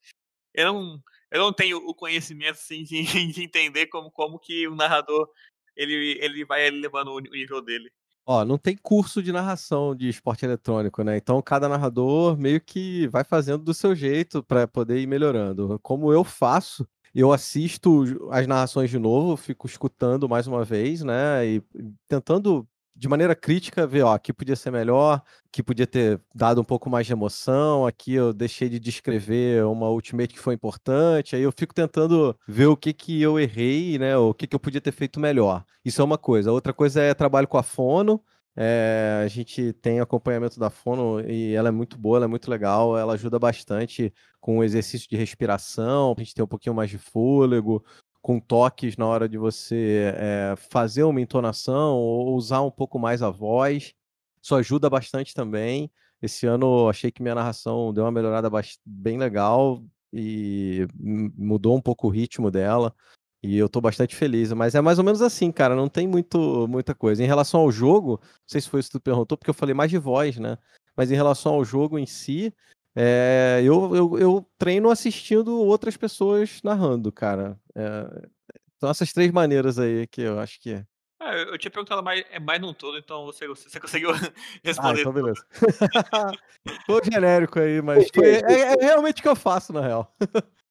[0.55, 1.03] eu não,
[1.33, 3.03] eu não tenho o conhecimento assim, de,
[3.35, 5.29] de entender como, como que o narrador
[5.77, 7.91] ele, ele vai levando o nível dele.
[8.25, 11.17] Ó, não tem curso de narração de esporte eletrônico, né?
[11.17, 15.77] Então cada narrador meio que vai fazendo do seu jeito para poder ir melhorando.
[15.83, 21.45] Como eu faço, eu assisto as narrações de novo, fico escutando mais uma vez, né?
[21.45, 21.61] E
[22.07, 22.65] tentando
[23.03, 26.89] de maneira crítica, ver, ó, aqui podia ser melhor, que podia ter dado um pouco
[26.89, 31.51] mais de emoção, aqui eu deixei de descrever uma ultimate que foi importante, aí eu
[31.51, 34.93] fico tentando ver o que que eu errei, né, o que que eu podia ter
[34.93, 35.65] feito melhor.
[35.85, 36.53] Isso é uma coisa.
[36.53, 38.23] Outra coisa é trabalho com a Fono,
[38.55, 42.49] é, a gente tem acompanhamento da Fono e ela é muito boa, ela é muito
[42.49, 46.91] legal, ela ajuda bastante com o exercício de respiração, a gente ter um pouquinho mais
[46.91, 47.85] de fôlego,
[48.23, 53.21] com toques na hora de você é, fazer uma entonação ou usar um pouco mais
[53.21, 53.93] a voz.
[54.41, 55.91] Isso ajuda bastante também.
[56.23, 58.49] Esse ano achei que minha narração deu uma melhorada
[58.87, 62.95] bem legal e mudou um pouco o ritmo dela.
[63.43, 64.53] E eu tô bastante feliz.
[64.53, 65.75] Mas é mais ou menos assim, cara.
[65.75, 67.25] Não tem muito, muita coisa.
[67.25, 69.75] Em relação ao jogo, não sei se foi isso que tu perguntou, porque eu falei
[69.75, 70.57] mais de voz, né?
[70.97, 72.55] Mas em relação ao jogo em si,
[72.95, 77.59] é, eu, eu, eu, treino assistindo outras pessoas narrando, cara.
[77.77, 78.29] É,
[78.77, 80.85] então, essas três maneiras aí que eu acho que.
[81.21, 84.33] Ah, eu, tinha perguntado mais, é mais num todo, então você, você conseguiu Ah,
[84.65, 85.01] responder.
[85.01, 85.47] então beleza.
[86.85, 90.13] Foi genérico aí, mas foi, é, é realmente o que eu faço, na real.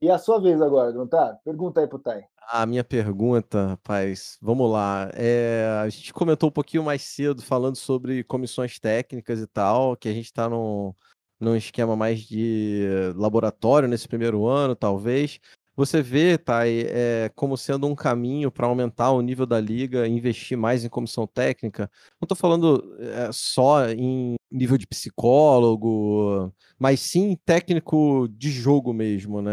[0.02, 1.40] E a sua vez agora, Gruntar?
[1.46, 2.26] Pergunta aí pro Tai.
[2.50, 5.10] A minha pergunta, rapaz, vamos lá.
[5.14, 10.10] É, a gente comentou um pouquinho mais cedo falando sobre comissões técnicas e tal, que
[10.10, 10.94] a gente está num,
[11.40, 12.84] num esquema mais de
[13.16, 15.40] laboratório nesse primeiro ano, talvez.
[15.76, 20.58] Você vê, Thay, é, como sendo um caminho para aumentar o nível da liga, investir
[20.58, 21.90] mais em comissão técnica?
[22.20, 29.42] Não estou falando é, só em nível de psicólogo, mas sim técnico de jogo mesmo,
[29.42, 29.52] né?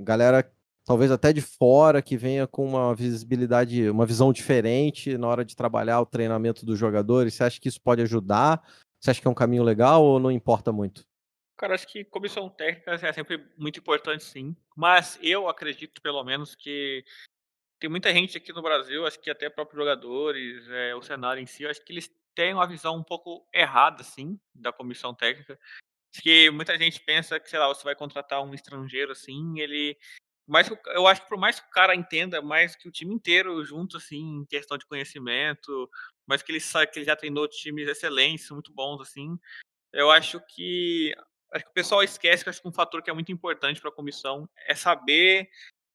[0.00, 0.48] Galera,
[0.84, 5.56] talvez até de fora, que venha com uma visibilidade, uma visão diferente na hora de
[5.56, 7.34] trabalhar o treinamento dos jogadores.
[7.34, 8.62] Você acha que isso pode ajudar?
[9.00, 11.04] Você acha que é um caminho legal ou não importa muito?
[11.58, 14.56] Cara, acho que comissão técnica é sempre muito importante, sim.
[14.76, 17.04] Mas eu acredito, pelo menos, que
[17.80, 21.46] tem muita gente aqui no Brasil, acho que até próprios jogadores, é, o cenário em
[21.46, 25.58] si, acho que eles têm uma visão um pouco errada, assim, da comissão técnica.
[26.14, 29.98] Acho que muita gente pensa que, sei lá, você vai contratar um estrangeiro, assim, ele.
[30.46, 33.64] Mas eu acho que por mais que o cara entenda mais que o time inteiro
[33.64, 35.90] junto, assim, em questão de conhecimento,
[36.26, 39.38] mas que ele sabe que ele já treinou times excelentes, muito bons, assim,
[39.92, 41.14] eu acho que
[41.52, 43.90] acho que o pessoal esquece que acho que um fator que é muito importante para
[43.90, 45.48] a comissão é saber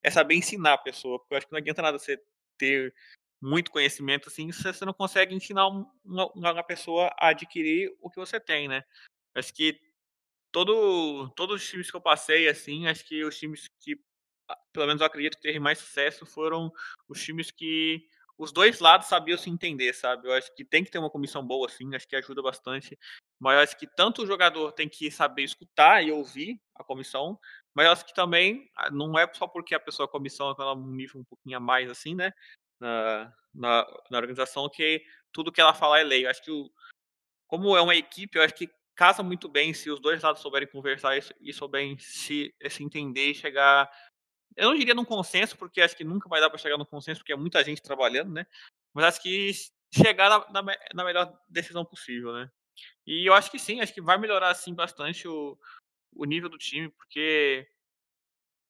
[0.03, 2.19] é saber ensinar a pessoa, porque eu acho que não adianta nada você
[2.57, 2.93] ter
[3.41, 8.09] muito conhecimento assim, se você não consegue ensinar um- uma, uma pessoa a adquirir o
[8.09, 8.83] que você tem, né?
[9.35, 9.79] Acho que
[10.51, 13.97] todo todos os times que eu passei assim, acho que os times que
[14.73, 16.71] pelo menos eu acredito que teve mais sucesso foram
[17.07, 18.05] os times que
[18.37, 20.27] os dois lados sabiam se entender, sabe?
[20.27, 22.97] Eu acho que tem que ter uma comissão boa, assim, acho que ajuda bastante.
[23.39, 27.39] Mas eu acho que tanto o jogador tem que saber escutar e ouvir a comissão,
[27.73, 30.91] mas eu acho que também ah, não é só porque a pessoa a comissão num
[30.91, 32.31] nível um pouquinho a mais, assim, né?
[32.79, 36.25] Na, na, na organização, que tudo que ela falar é lei.
[36.25, 36.71] Eu acho que, o,
[37.47, 40.67] como é uma equipe, eu acho que casa muito bem se os dois lados souberem
[40.67, 43.89] conversar e, e souberem se, se entender e chegar
[44.55, 47.19] eu não diria num consenso, porque acho que nunca vai dar para chegar num consenso,
[47.21, 48.45] porque é muita gente trabalhando, né?
[48.93, 49.51] Mas acho que
[49.93, 52.49] chegar na, na, na melhor decisão possível, né?
[53.05, 55.57] E eu acho que sim, acho que vai melhorar assim bastante o,
[56.15, 57.67] o nível do time, porque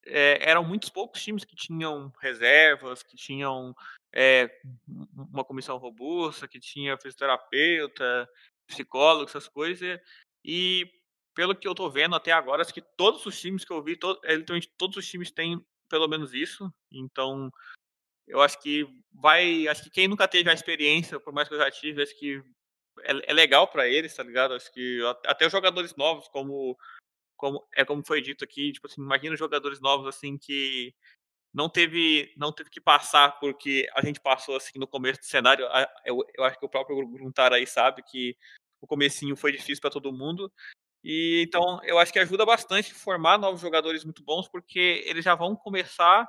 [0.05, 3.73] é, eram muitos poucos times que tinham reservas, que tinham
[4.13, 4.49] é,
[4.87, 8.29] um- uma comissão robusta, que tinha fisioterapeuta,
[8.67, 9.99] psicólogo, essas coisas.
[10.43, 10.89] E
[11.33, 13.95] pelo que eu tô vendo até agora, acho que todos os times que eu vi,
[13.95, 15.63] to- é, literalmente todos os times têm
[15.93, 16.73] pelo menos isso.
[16.91, 17.51] Então,
[18.27, 19.67] eu acho que vai.
[19.67, 22.41] Acho que quem nunca teve a experiência, por mais que eu já tive, acho que
[23.01, 24.55] é, é legal para eles, tá ligado?
[24.55, 26.75] Acho que até os jogadores novos, como,
[27.37, 30.95] como é como foi dito aqui, tipo assim, imagina os jogadores novos assim que
[31.53, 35.67] não teve não teve que passar porque a gente passou assim no começo do cenário.
[36.03, 38.35] Eu, eu acho que o próprio Gruntar aí sabe que
[38.81, 40.51] o comecinho foi difícil para todo mundo.
[41.03, 45.35] E então eu acho que ajuda bastante formar novos jogadores muito bons, porque eles já
[45.35, 46.27] vão começar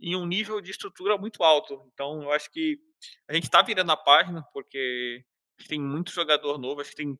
[0.00, 1.88] em um nível de estrutura muito alto.
[1.92, 2.80] Então eu acho que
[3.28, 5.24] a gente está virando a página, porque
[5.68, 7.18] tem muito jogador novo, acho que tem.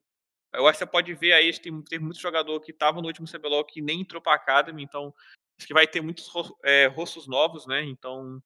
[0.53, 3.27] Eu acho que você pode ver aí, tem, tem muito jogador que estava no último
[3.27, 5.13] CBLOL que nem entrou para a Academy, então
[5.57, 6.29] acho que vai ter muitos
[6.63, 7.83] é, rostos novos, né?
[7.83, 8.41] Então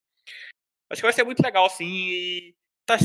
[0.89, 2.55] acho que vai ser muito legal, assim, e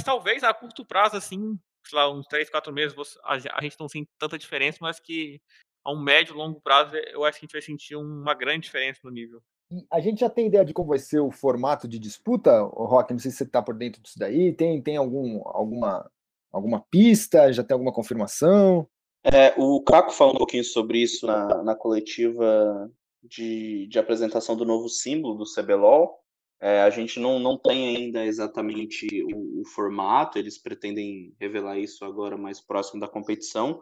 [0.05, 3.77] talvez a curto prazo, assim, sei lá, uns 3, 4 meses, você- a, a gente
[3.79, 5.41] não sente tanta diferença, mas que
[5.85, 9.01] a um médio, longo prazo, eu acho que a gente vai sentir uma grande diferença
[9.05, 9.43] no nível.
[9.71, 13.13] E a gente já tem ideia de como vai ser o formato de disputa, Rock?
[13.13, 14.53] Não sei se você está por dentro disso daí.
[14.53, 16.11] Tem, tem algum, alguma,
[16.53, 17.53] alguma pista?
[17.53, 18.87] Já tem alguma confirmação?
[19.25, 22.91] É, o Caco falou um pouquinho sobre isso na, na coletiva
[23.23, 26.22] de, de apresentação do novo símbolo do CBLOL.
[26.63, 32.05] É, a gente não, não tem ainda exatamente o, o formato, eles pretendem revelar isso
[32.05, 33.81] agora mais próximo da competição,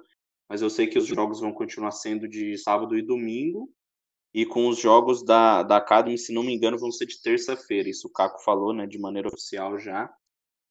[0.49, 3.71] mas eu sei que os jogos vão continuar sendo de sábado e domingo,
[4.33, 7.89] e com os jogos da, da Academy, se não me engano, vão ser de terça-feira.
[7.89, 10.11] Isso o Caco falou, né, de maneira oficial já.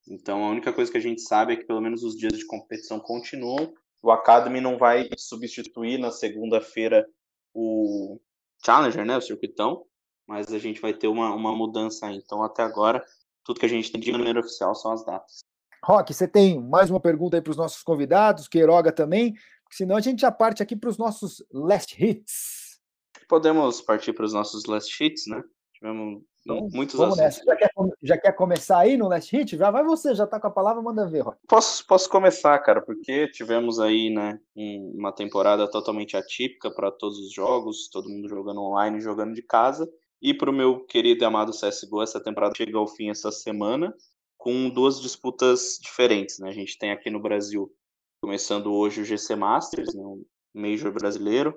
[0.10, 2.46] Então, a única coisa que a gente sabe é que pelo menos os dias de
[2.46, 3.72] competição continuam.
[4.02, 7.06] O Academy não vai substituir na segunda-feira
[7.54, 8.20] o
[8.66, 9.86] Challenger, né, o circuitão,
[10.30, 12.18] mas a gente vai ter uma, uma mudança aí.
[12.18, 13.04] Então, até agora,
[13.44, 15.40] tudo que a gente tem de maneira oficial são as datas.
[15.84, 19.34] Rock, você tem mais uma pergunta aí para os nossos convidados, Queiroga também,
[19.72, 22.80] senão a gente já parte aqui para os nossos last hits.
[23.28, 25.44] Podemos partir para os nossos last hits, né?
[25.74, 27.46] Tivemos Então, muitos Vamos assuntos.
[27.48, 27.72] Já quer,
[28.04, 29.58] já quer começar aí no last hit?
[29.58, 31.40] Já vai você, já tá com a palavra, manda ver, Rock.
[31.48, 37.18] Posso, posso começar, cara, porque tivemos aí, né, um- uma temporada totalmente atípica para todos
[37.18, 39.90] os jogos, todo mundo jogando online, jogando de casa.
[40.22, 43.94] E para o meu querido e amado CSGO, essa temporada chega ao fim essa semana.
[44.38, 46.40] com duas disputas diferentes.
[46.40, 46.50] Né?
[46.50, 47.70] A gente tem aqui no Brasil,
[48.22, 50.02] começando hoje o GC Masters, né?
[50.02, 51.54] um Major brasileiro,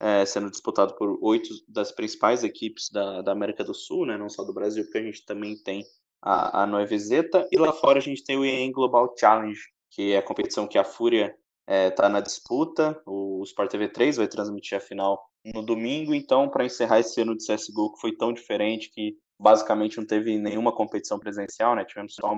[0.00, 4.16] é, sendo disputado por oito das principais equipes da, da América do Sul, né?
[4.16, 5.84] não só do Brasil, porque a gente também tem
[6.22, 9.60] a, a Nova Zeta, e lá fora a gente tem o EN Global Challenge,
[9.90, 11.36] que é a competição que a Fúria
[11.68, 13.00] está é, tá na disputa.
[13.06, 17.36] O Sport TV 3 vai transmitir a final no domingo, então, para encerrar esse ano
[17.36, 21.84] de CSGO, que foi tão diferente, que basicamente não teve nenhuma competição presencial, né?
[21.84, 22.32] Tivemos só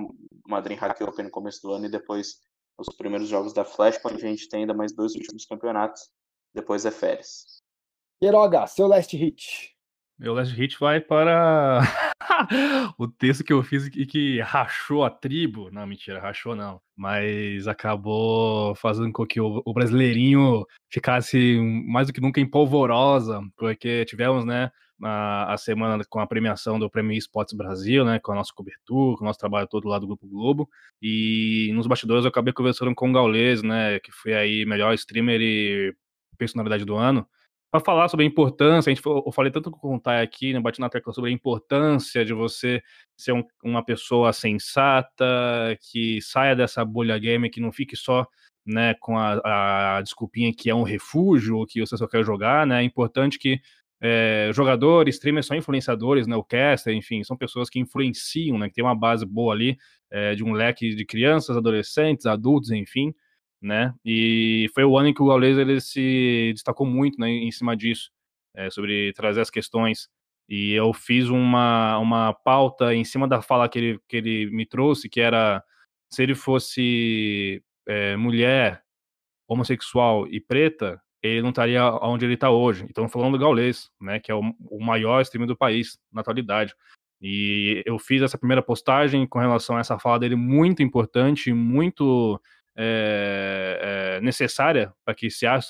[0.47, 2.39] uma DreamHack Open no começo do ano e depois
[2.77, 6.01] os primeiros jogos da Flashpoint, a gente tem ainda mais dois últimos campeonatos,
[6.53, 7.61] depois é férias.
[8.19, 9.75] Queiroga, seu last hit.
[10.17, 11.81] Meu last hit vai para
[12.97, 15.69] o texto que eu fiz e que rachou a tribo.
[15.71, 16.81] Não, mentira, rachou não.
[16.95, 23.41] Mas acabou fazendo com que o, o brasileirinho ficasse mais do que nunca em polvorosa,
[23.57, 24.71] porque tivemos, né,
[25.03, 29.17] a, a, semana com a premiação do Prêmio Esportes Brasil, né, com a nossa cobertura,
[29.17, 30.69] com o nosso trabalho todo lá do Grupo Globo.
[31.01, 35.41] E nos bastidores eu acabei conversando com o Gaules, né, que foi aí melhor streamer
[35.41, 35.93] e
[36.37, 37.27] personalidade do ano
[37.75, 40.61] para falar sobre a importância, a gente, eu falei tanto com o Tai aqui, né,
[40.61, 42.81] bati na tecla sobre a importância de você
[43.17, 45.25] ser um, uma pessoa sensata,
[45.81, 48.25] que saia dessa bolha game, que não fique só
[48.65, 52.81] né, com a, a desculpinha que é um refúgio, que você só quer jogar, né,
[52.81, 53.59] é importante que
[54.01, 58.75] é, jogadores, streamers são influenciadores, né, o caster, enfim, são pessoas que influenciam, né, que
[58.75, 59.77] tem uma base boa ali,
[60.09, 63.13] é, de um leque de crianças, adolescentes, adultos, enfim,
[63.61, 63.93] né?
[64.05, 67.75] E foi o ano em que o Gaules ele se destacou muito, né, em cima
[67.75, 68.11] disso,
[68.55, 70.09] é, sobre trazer as questões.
[70.47, 74.65] E eu fiz uma, uma pauta em cima da fala que ele, que ele me
[74.65, 75.63] trouxe, que era
[76.11, 78.83] se ele fosse é, mulher,
[79.47, 82.85] homossexual e preta, ele não estaria onde ele está hoje.
[82.89, 86.73] Então, falando do Gaules, né, que é o, o maior streamer do país na atualidade.
[87.21, 92.39] E eu fiz essa primeira postagem com relação a essa fala dele muito importante, muito
[92.77, 95.67] é, é, necessária para que, se haja,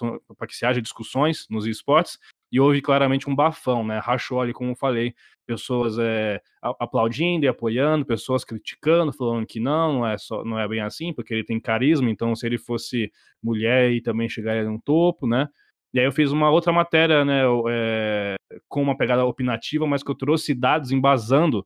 [0.48, 2.18] que se haja discussões nos esportes,
[2.52, 4.00] e houve claramente um bafão, né?
[4.00, 5.14] Rachou ali, como eu falei,
[5.46, 10.68] pessoas é, aplaudindo e apoiando, pessoas criticando, falando que não, não é, só, não é
[10.68, 13.12] bem assim, porque ele tem carisma, então se ele fosse
[13.44, 15.50] mulher e também chegaria no topo, né?
[15.94, 18.36] E aí eu fiz uma outra matéria, né, é,
[18.68, 21.66] com uma pegada opinativa, mas que eu trouxe dados embasando,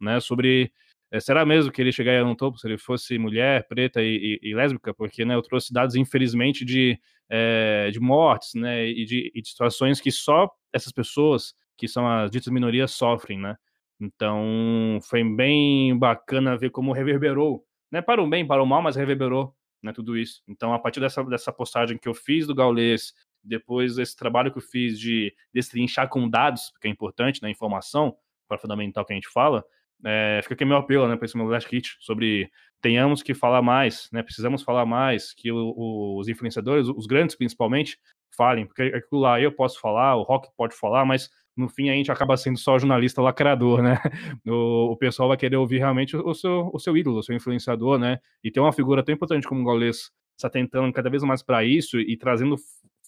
[0.00, 0.72] né, sobre
[1.10, 4.50] é, será mesmo que ele chegaria no topo se ele fosse mulher, preta e, e,
[4.50, 4.92] e lésbica?
[4.92, 7.00] Porque né, eu trouxe dados, infelizmente, de,
[7.30, 12.06] é, de mortes né, e de, e de situações que só essas pessoas, que são
[12.06, 13.38] as ditas minorias, sofrem.
[13.38, 13.56] Né?
[13.98, 18.96] Então, foi bem bacana ver como reverberou, né, para o bem, para o mal, mas
[18.96, 20.42] reverberou né, tudo isso.
[20.46, 24.58] Então, a partir dessa, dessa postagem que eu fiz do Gaulês, depois desse trabalho que
[24.58, 28.14] eu fiz de destrinchar com dados, que é importante, né, informação,
[28.46, 29.64] para fundamental que a gente fala,
[30.04, 33.62] é, fica aqui meu apelo, né, para esse meu last kit, sobre tenhamos que falar
[33.62, 37.98] mais, né, precisamos falar mais, que o, o, os influenciadores, os grandes principalmente,
[38.36, 41.94] falem, porque aquilo lá eu posso falar, o Rock pode falar, mas no fim a
[41.94, 43.98] gente acaba sendo só jornalista lacrador, né?
[44.46, 47.98] O, o pessoal vai querer ouvir realmente o seu, o seu ídolo, o seu influenciador,
[47.98, 48.18] né?
[48.44, 51.64] E ter uma figura tão importante como o Gaules está tentando cada vez mais para
[51.64, 52.54] isso e trazendo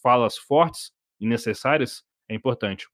[0.03, 2.88] falas fortes e necessárias é importante.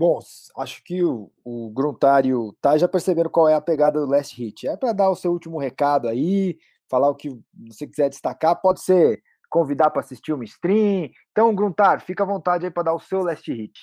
[0.00, 0.18] Bom,
[0.56, 4.66] acho que o, o Gruntário tá já percebendo qual é a pegada do Last Hit.
[4.66, 6.56] É para dar o seu último recado aí,
[6.88, 7.38] falar o que
[7.68, 8.58] você quiser destacar.
[8.62, 11.10] Pode ser convidar para assistir uma stream.
[11.30, 13.78] Então, Gruntar, fica à vontade aí para dar o seu Last Hit.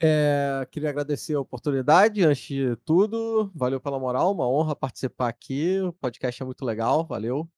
[0.00, 3.50] É, queria agradecer a oportunidade, antes de tudo.
[3.52, 5.80] Valeu pela moral, uma honra participar aqui.
[5.80, 7.50] O podcast é muito legal, valeu.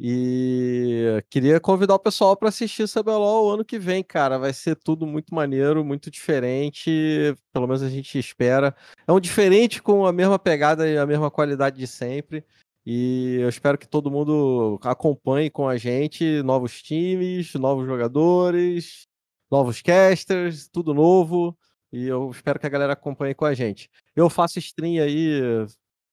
[0.00, 4.38] E queria convidar o pessoal para assistir CBLOL o ano que vem, cara.
[4.38, 7.34] Vai ser tudo muito maneiro, muito diferente.
[7.52, 8.76] Pelo menos a gente espera.
[9.06, 12.44] É um diferente com a mesma pegada e a mesma qualidade de sempre.
[12.86, 19.06] E eu espero que todo mundo acompanhe com a gente novos times, novos jogadores,
[19.50, 21.58] novos casters, tudo novo.
[21.92, 23.90] E eu espero que a galera acompanhe com a gente.
[24.14, 25.40] Eu faço stream aí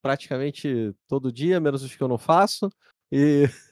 [0.02, 2.70] praticamente todo dia, menos os que eu não faço.
[3.12, 3.46] E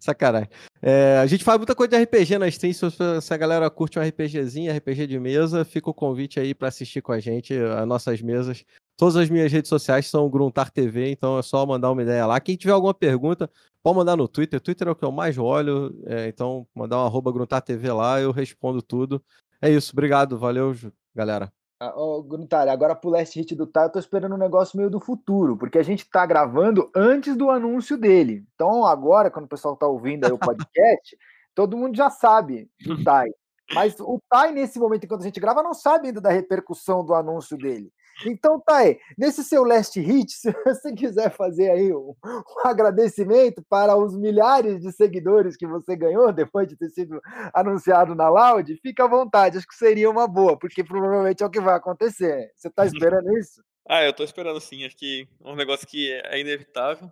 [0.00, 0.48] Sacanagem.
[0.80, 2.72] É, a gente faz muita coisa de RPG na stream.
[2.72, 7.00] Se a galera curte um RPGzinho, RPG de mesa, fica o convite aí para assistir
[7.00, 8.64] com a gente as nossas mesas.
[8.96, 12.40] Todas as minhas redes sociais são Gruntar TV, então é só mandar uma ideia lá.
[12.40, 13.48] Quem tiver alguma pergunta,
[13.82, 14.60] pode mandar no Twitter.
[14.60, 18.20] Twitter é o que eu mais olho, é, então mandar um arroba Gruntar TV lá,
[18.20, 19.22] eu respondo tudo.
[19.62, 20.74] É isso, obrigado, valeu,
[21.14, 21.52] galera.
[21.80, 24.98] Oh, Gruntar, agora pro last hit do Tai, eu tô esperando um negócio meio do
[24.98, 28.44] futuro, porque a gente tá gravando antes do anúncio dele.
[28.54, 31.16] Então, agora, quando o pessoal tá ouvindo aí o podcast,
[31.54, 33.28] todo mundo já sabe do Tai.
[33.72, 37.14] Mas o Tai, nesse momento, enquanto a gente grava, não sabe ainda da repercussão do
[37.14, 37.92] anúncio dele.
[38.26, 38.98] Então tá aí.
[39.16, 44.80] Nesse seu last hit, se você quiser fazer aí um, um, agradecimento para os milhares
[44.80, 47.20] de seguidores que você ganhou depois de ter sido
[47.54, 49.58] anunciado na Loud, fica à vontade.
[49.58, 52.50] Acho que seria uma boa, porque provavelmente é o que vai acontecer.
[52.56, 53.62] Você tá esperando isso?
[53.88, 54.84] ah, eu tô esperando sim.
[54.84, 57.10] Acho que é um negócio que é inevitável.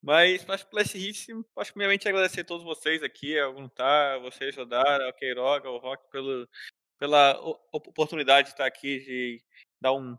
[0.00, 1.26] Mas acho que Last Hit,
[1.56, 5.78] acho que primeiramente agradecer a todos vocês aqui, ao Guntar, vocês, Jodara, ao Queiroga, ao
[5.78, 6.48] Rock, pelo,
[6.98, 7.36] pela
[7.72, 9.42] oportunidade de estar aqui, de
[9.80, 10.16] dar um,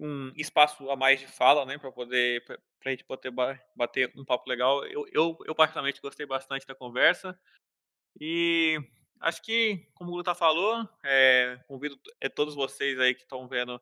[0.00, 3.30] um espaço a mais de fala, né, para poder para a gente poder
[3.76, 4.84] bater um papo legal.
[4.86, 7.38] Eu, eu, eu particularmente gostei bastante da conversa
[8.18, 8.80] e
[9.20, 13.80] acho que, como o Guta falou, é, convido é, todos vocês aí que estão vendo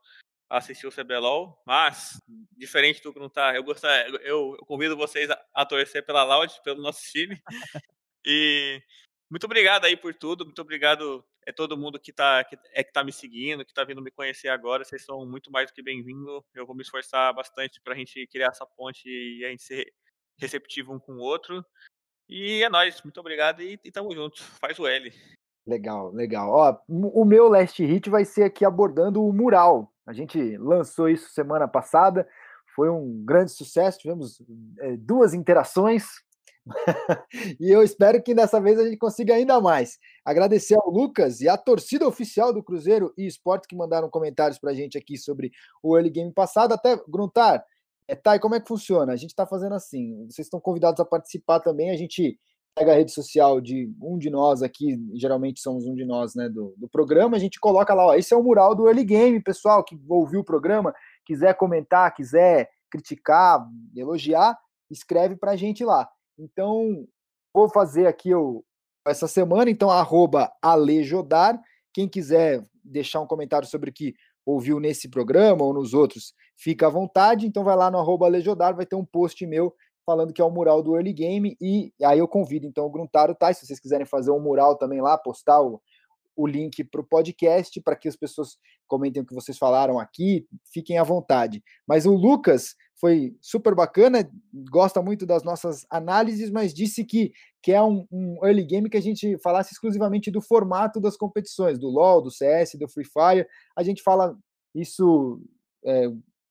[0.51, 2.21] assistir o CBLOL, mas
[2.57, 6.25] diferente do que não tá, eu gostaria, eu, eu convido vocês a, a torcer pela
[6.25, 7.41] Loud, pelo nosso time.
[8.27, 8.83] e
[9.31, 12.93] muito obrigado aí por tudo, muito obrigado é todo mundo que tá, que, é que
[12.93, 14.85] tá me seguindo, que tá vindo me conhecer agora.
[14.85, 16.45] Vocês são muito mais do que bem-vindos.
[16.55, 19.91] Eu vou me esforçar bastante para a gente criar essa ponte e a gente ser
[20.39, 21.65] receptivo um com o outro.
[22.29, 24.43] E é nóis, muito obrigado e, e tamo junto.
[24.61, 25.11] Faz o L.
[25.67, 26.51] Legal, legal.
[26.51, 29.91] Ó, o meu last hit vai ser aqui abordando o mural.
[30.07, 32.29] A gente lançou isso semana passada,
[32.75, 34.01] foi um grande sucesso.
[34.01, 34.43] Tivemos
[34.81, 36.05] é, duas interações
[37.61, 39.99] e eu espero que dessa vez a gente consiga ainda mais.
[40.25, 44.71] Agradecer ao Lucas e à torcida oficial do Cruzeiro e Esportes que mandaram comentários para
[44.71, 45.51] a gente aqui sobre
[45.83, 46.73] o early game passado.
[46.73, 47.65] Até, Gruntar,
[48.07, 49.13] é, Thay, como é que funciona?
[49.13, 52.39] A gente está fazendo assim, vocês estão convidados a participar também, a gente
[52.75, 56.49] pega a rede social de um de nós aqui, geralmente somos um de nós, né,
[56.49, 59.43] do, do programa, a gente coloca lá, ó, esse é o mural do early game,
[59.43, 60.95] pessoal que ouviu o programa,
[61.27, 63.67] quiser comentar, quiser criticar,
[63.97, 64.57] elogiar,
[64.91, 66.09] escreve para a gente lá.
[66.39, 67.07] Então,
[67.53, 68.65] vou fazer aqui o,
[69.07, 71.61] essa semana, então, arroba alejodar.
[71.93, 74.15] Quem quiser deixar um comentário sobre o que
[74.47, 77.47] ouviu nesse programa ou nos outros, fica à vontade.
[77.47, 79.75] Então, vai lá no arroba alejodar, vai ter um post meu
[80.07, 81.57] falando que é o mural do Early Game.
[81.61, 83.53] E aí eu convido, então, o Gruntaro, tá?
[83.53, 85.83] Se vocês quiserem fazer um mural também lá, postar o,
[86.35, 90.47] o link para o podcast para que as pessoas comentem o que vocês falaram aqui,
[90.73, 91.63] fiquem à vontade.
[91.87, 94.29] Mas o Lucas foi super bacana,
[94.71, 97.33] gosta muito das nossas análises, mas disse que,
[97.63, 101.79] que é um, um, early game que a gente falasse exclusivamente do formato das competições,
[101.79, 103.47] do LoL, do CS, do Free Fire.
[103.77, 104.37] A gente fala
[104.75, 105.41] isso,
[105.85, 106.11] é,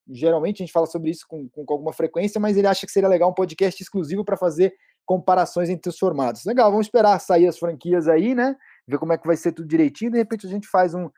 [0.09, 3.09] geralmente a gente fala sobre isso com, com, alguma frequência, mas ele acha que seria
[3.09, 4.73] legal um podcast exclusivo para fazer
[5.05, 6.45] comparações entre os formatos.
[6.45, 8.55] Legal, vamos esperar sair as franquias aí, né?
[8.87, 10.11] Ver como é que vai ser tudo direitinho.
[10.11, 11.09] De repente a gente faz um,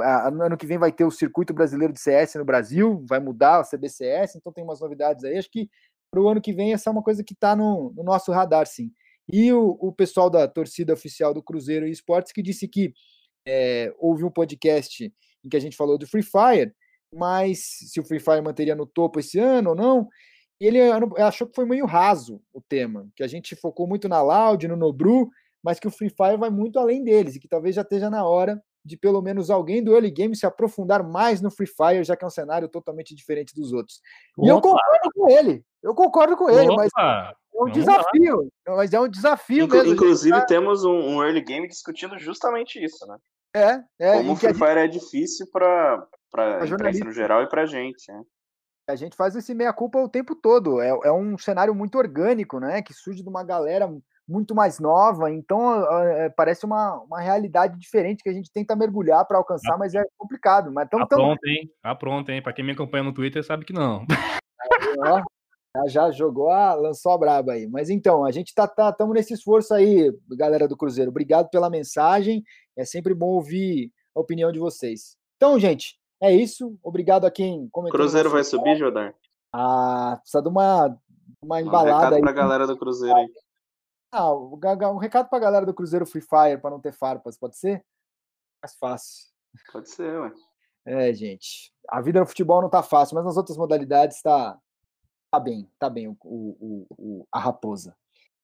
[0.00, 3.64] ano que vem vai ter o circuito brasileiro de CS no Brasil, vai mudar o
[3.64, 5.38] CBCS, então tem umas novidades aí.
[5.38, 5.68] Acho que
[6.10, 8.66] para o ano que vem essa é uma coisa que está no, no, nosso radar,
[8.66, 8.90] sim.
[9.32, 12.92] E o, o, pessoal da torcida oficial do Cruzeiro e Esportes que disse que
[13.46, 15.12] é, houve um podcast
[15.44, 16.74] em que a gente falou do Free Fire,
[17.14, 20.08] mas se o Free Fire manteria no topo esse ano ou não.
[20.60, 20.80] Ele
[21.18, 24.76] achou que foi meio raso o tema, que a gente focou muito na Loud, no
[24.76, 25.28] Nobru,
[25.62, 28.24] mas que o Free Fire vai muito além deles e que talvez já esteja na
[28.24, 32.16] hora de pelo menos alguém do early game se aprofundar mais no Free Fire, já
[32.16, 34.00] que é um cenário totalmente diferente dos outros.
[34.38, 35.64] E eu concordo com ele.
[35.82, 36.76] Eu concordo com ele, Opa.
[36.76, 38.50] mas é um desafio.
[38.66, 38.76] Lá.
[38.76, 39.94] Mas é um desafio Inclu mesmo.
[39.94, 40.46] Inclusive, tá...
[40.46, 43.16] temos um, um, early game discutindo justamente isso, né?
[43.54, 44.16] É, é.
[44.18, 44.78] Como o Free Fire gente...
[44.78, 46.06] é difícil para
[46.36, 48.22] a imprensa no geral e para a gente, né?
[48.88, 50.80] A gente faz esse meia-culpa o tempo todo.
[50.80, 52.82] É, é um cenário muito orgânico, né?
[52.82, 53.88] Que surge de uma galera
[54.32, 59.26] muito mais nova, então é, parece uma, uma realidade diferente que a gente tenta mergulhar
[59.26, 60.72] para alcançar, mas é complicado.
[60.72, 61.70] Mas tão, tá pronto, hein?
[61.82, 62.42] Tá pronto, hein?
[62.42, 64.06] Para quem me acompanha no Twitter sabe que não.
[65.76, 67.66] já, já jogou, a, lançou a braba aí.
[67.66, 71.10] Mas então, a gente tá, tá tamo nesse esforço aí, galera do Cruzeiro.
[71.10, 72.42] Obrigado pela mensagem.
[72.76, 75.16] É sempre bom ouvir a opinião de vocês.
[75.36, 76.78] Então, gente, é isso.
[76.82, 77.98] Obrigado a quem comentou.
[77.98, 79.14] Cruzeiro vai subir, Jodar?
[79.52, 80.96] Ah, precisa de uma,
[81.42, 82.22] uma embalada um aí.
[82.22, 83.28] pra galera do Cruzeiro aí.
[84.12, 87.82] Ah, um recado pra galera do Cruzeiro Free Fire para não ter farpas, pode ser?
[88.62, 89.32] Mais fácil.
[89.72, 90.32] Pode ser, ué.
[90.84, 91.72] É, gente.
[91.88, 94.58] A vida no futebol não tá fácil, mas nas outras modalidades tá,
[95.30, 97.96] tá bem, tá bem o, o, o a raposa.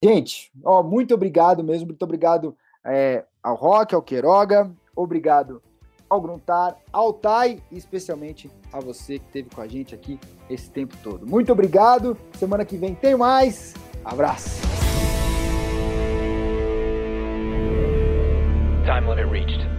[0.03, 5.63] Gente, ó, muito obrigado mesmo, muito obrigado é, ao Rock, ao Queiroga, obrigado
[6.09, 10.71] ao Gruntar, ao Tai e especialmente a você que esteve com a gente aqui esse
[10.71, 11.27] tempo todo.
[11.27, 12.17] Muito obrigado.
[12.39, 13.75] Semana que vem tem mais.
[14.05, 14.88] Abraço.
[19.09, 19.78] when it reached.